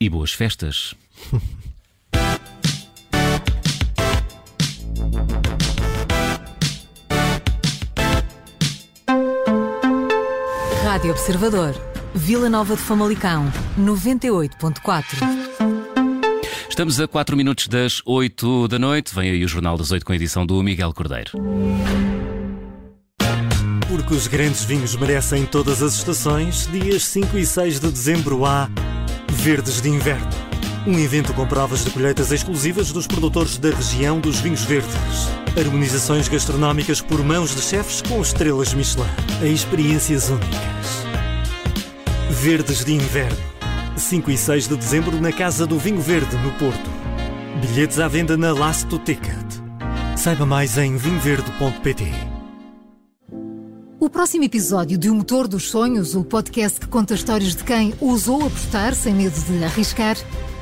e 0.00 0.08
boas 0.08 0.32
festas. 0.32 0.94
Rádio 10.82 11.10
Observador, 11.10 11.74
Vila 12.14 12.48
Nova 12.48 12.74
de 12.74 12.80
Famalicão, 12.80 13.52
98.4. 13.78 15.04
Estamos 16.70 16.98
a 16.98 17.06
4 17.06 17.36
minutos 17.36 17.68
das 17.68 18.00
8 18.06 18.68
da 18.68 18.78
noite. 18.78 19.14
Vem 19.14 19.30
aí 19.30 19.44
o 19.44 19.48
Jornal 19.48 19.76
das 19.76 19.90
8 19.90 20.06
com 20.06 20.12
a 20.12 20.16
edição 20.16 20.46
do 20.46 20.62
Miguel 20.62 20.94
Cordeiro. 20.94 21.32
Porque 24.06 24.20
os 24.20 24.28
grandes 24.28 24.62
vinhos 24.62 24.94
merecem 24.94 25.44
todas 25.44 25.82
as 25.82 25.94
estações, 25.94 26.68
dias 26.70 27.02
5 27.06 27.36
e 27.38 27.44
6 27.44 27.80
de 27.80 27.90
dezembro 27.90 28.46
há 28.46 28.70
Verdes 29.32 29.80
de 29.80 29.88
Inverno 29.88 30.30
Um 30.86 30.96
evento 30.96 31.34
com 31.34 31.44
provas 31.44 31.84
de 31.84 31.90
colheitas 31.90 32.30
exclusivas 32.30 32.92
dos 32.92 33.08
produtores 33.08 33.58
da 33.58 33.70
região 33.70 34.20
dos 34.20 34.38
vinhos 34.38 34.62
verdes. 34.62 34.94
Harmonizações 35.58 36.28
gastronómicas 36.28 37.00
por 37.00 37.24
mãos 37.24 37.52
de 37.52 37.60
chefes 37.60 38.00
com 38.00 38.22
estrelas 38.22 38.72
Michelin. 38.74 39.08
A 39.42 39.46
experiências 39.46 40.28
únicas. 40.28 41.04
Verdes 42.30 42.84
de 42.84 42.94
Inverno. 42.94 43.36
5 43.96 44.30
e 44.30 44.38
6 44.38 44.68
de 44.68 44.76
dezembro 44.76 45.20
na 45.20 45.32
Casa 45.32 45.66
do 45.66 45.80
Vinho 45.80 46.00
Verde, 46.00 46.36
no 46.36 46.52
Porto. 46.52 46.90
Bilhetes 47.60 47.98
à 47.98 48.06
venda 48.06 48.36
na 48.36 48.52
Last 48.52 48.86
Ticket. 49.00 49.34
Saiba 50.16 50.46
mais 50.46 50.78
em 50.78 50.96
vinverde.pt. 50.96 52.35
O 54.06 54.08
próximo 54.08 54.44
episódio 54.44 54.96
de 54.96 55.10
O 55.10 55.14
Motor 55.16 55.48
dos 55.48 55.68
Sonhos, 55.68 56.14
o 56.14 56.22
podcast 56.22 56.78
que 56.78 56.86
conta 56.86 57.14
histórias 57.14 57.56
de 57.56 57.64
quem 57.64 57.92
ousou 58.00 58.46
apostar 58.46 58.94
sem 58.94 59.12
medo 59.12 59.34
de 59.34 59.64
arriscar, 59.64 60.16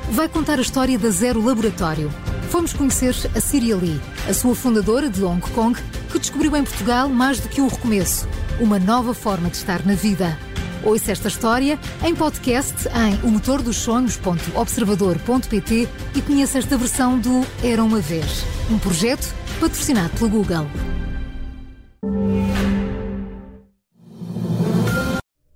vai 0.09 0.27
contar 0.27 0.57
a 0.57 0.63
história 0.63 0.97
da 0.97 1.11
Zero 1.11 1.45
Laboratório. 1.45 2.11
Fomos 2.49 2.73
conhecer 2.73 3.13
a 3.35 3.39
Ciria 3.39 3.75
Lee, 3.75 4.01
a 4.27 4.33
sua 4.33 4.55
fundadora 4.55 5.11
de 5.11 5.23
Hong 5.23 5.47
Kong, 5.51 5.79
que 6.11 6.17
descobriu 6.17 6.55
em 6.55 6.63
Portugal 6.63 7.07
mais 7.07 7.39
do 7.39 7.47
que 7.47 7.61
um 7.61 7.67
recomeço, 7.67 8.27
uma 8.59 8.79
nova 8.79 9.13
forma 9.13 9.47
de 9.47 9.57
estar 9.57 9.85
na 9.85 9.93
vida. 9.93 10.35
Ouça 10.83 11.11
esta 11.11 11.27
história 11.27 11.77
em 12.03 12.15
podcast 12.15 12.87
em 12.87 13.23
omotordosonhos.observador.pt 13.23 15.87
e 16.15 16.21
conheça 16.23 16.57
esta 16.57 16.79
versão 16.79 17.19
do 17.19 17.45
Era 17.63 17.83
Uma 17.83 17.99
Vez, 17.99 18.43
um 18.71 18.79
projeto 18.79 19.31
patrocinado 19.59 20.09
pelo 20.17 20.31
Google. 20.31 20.65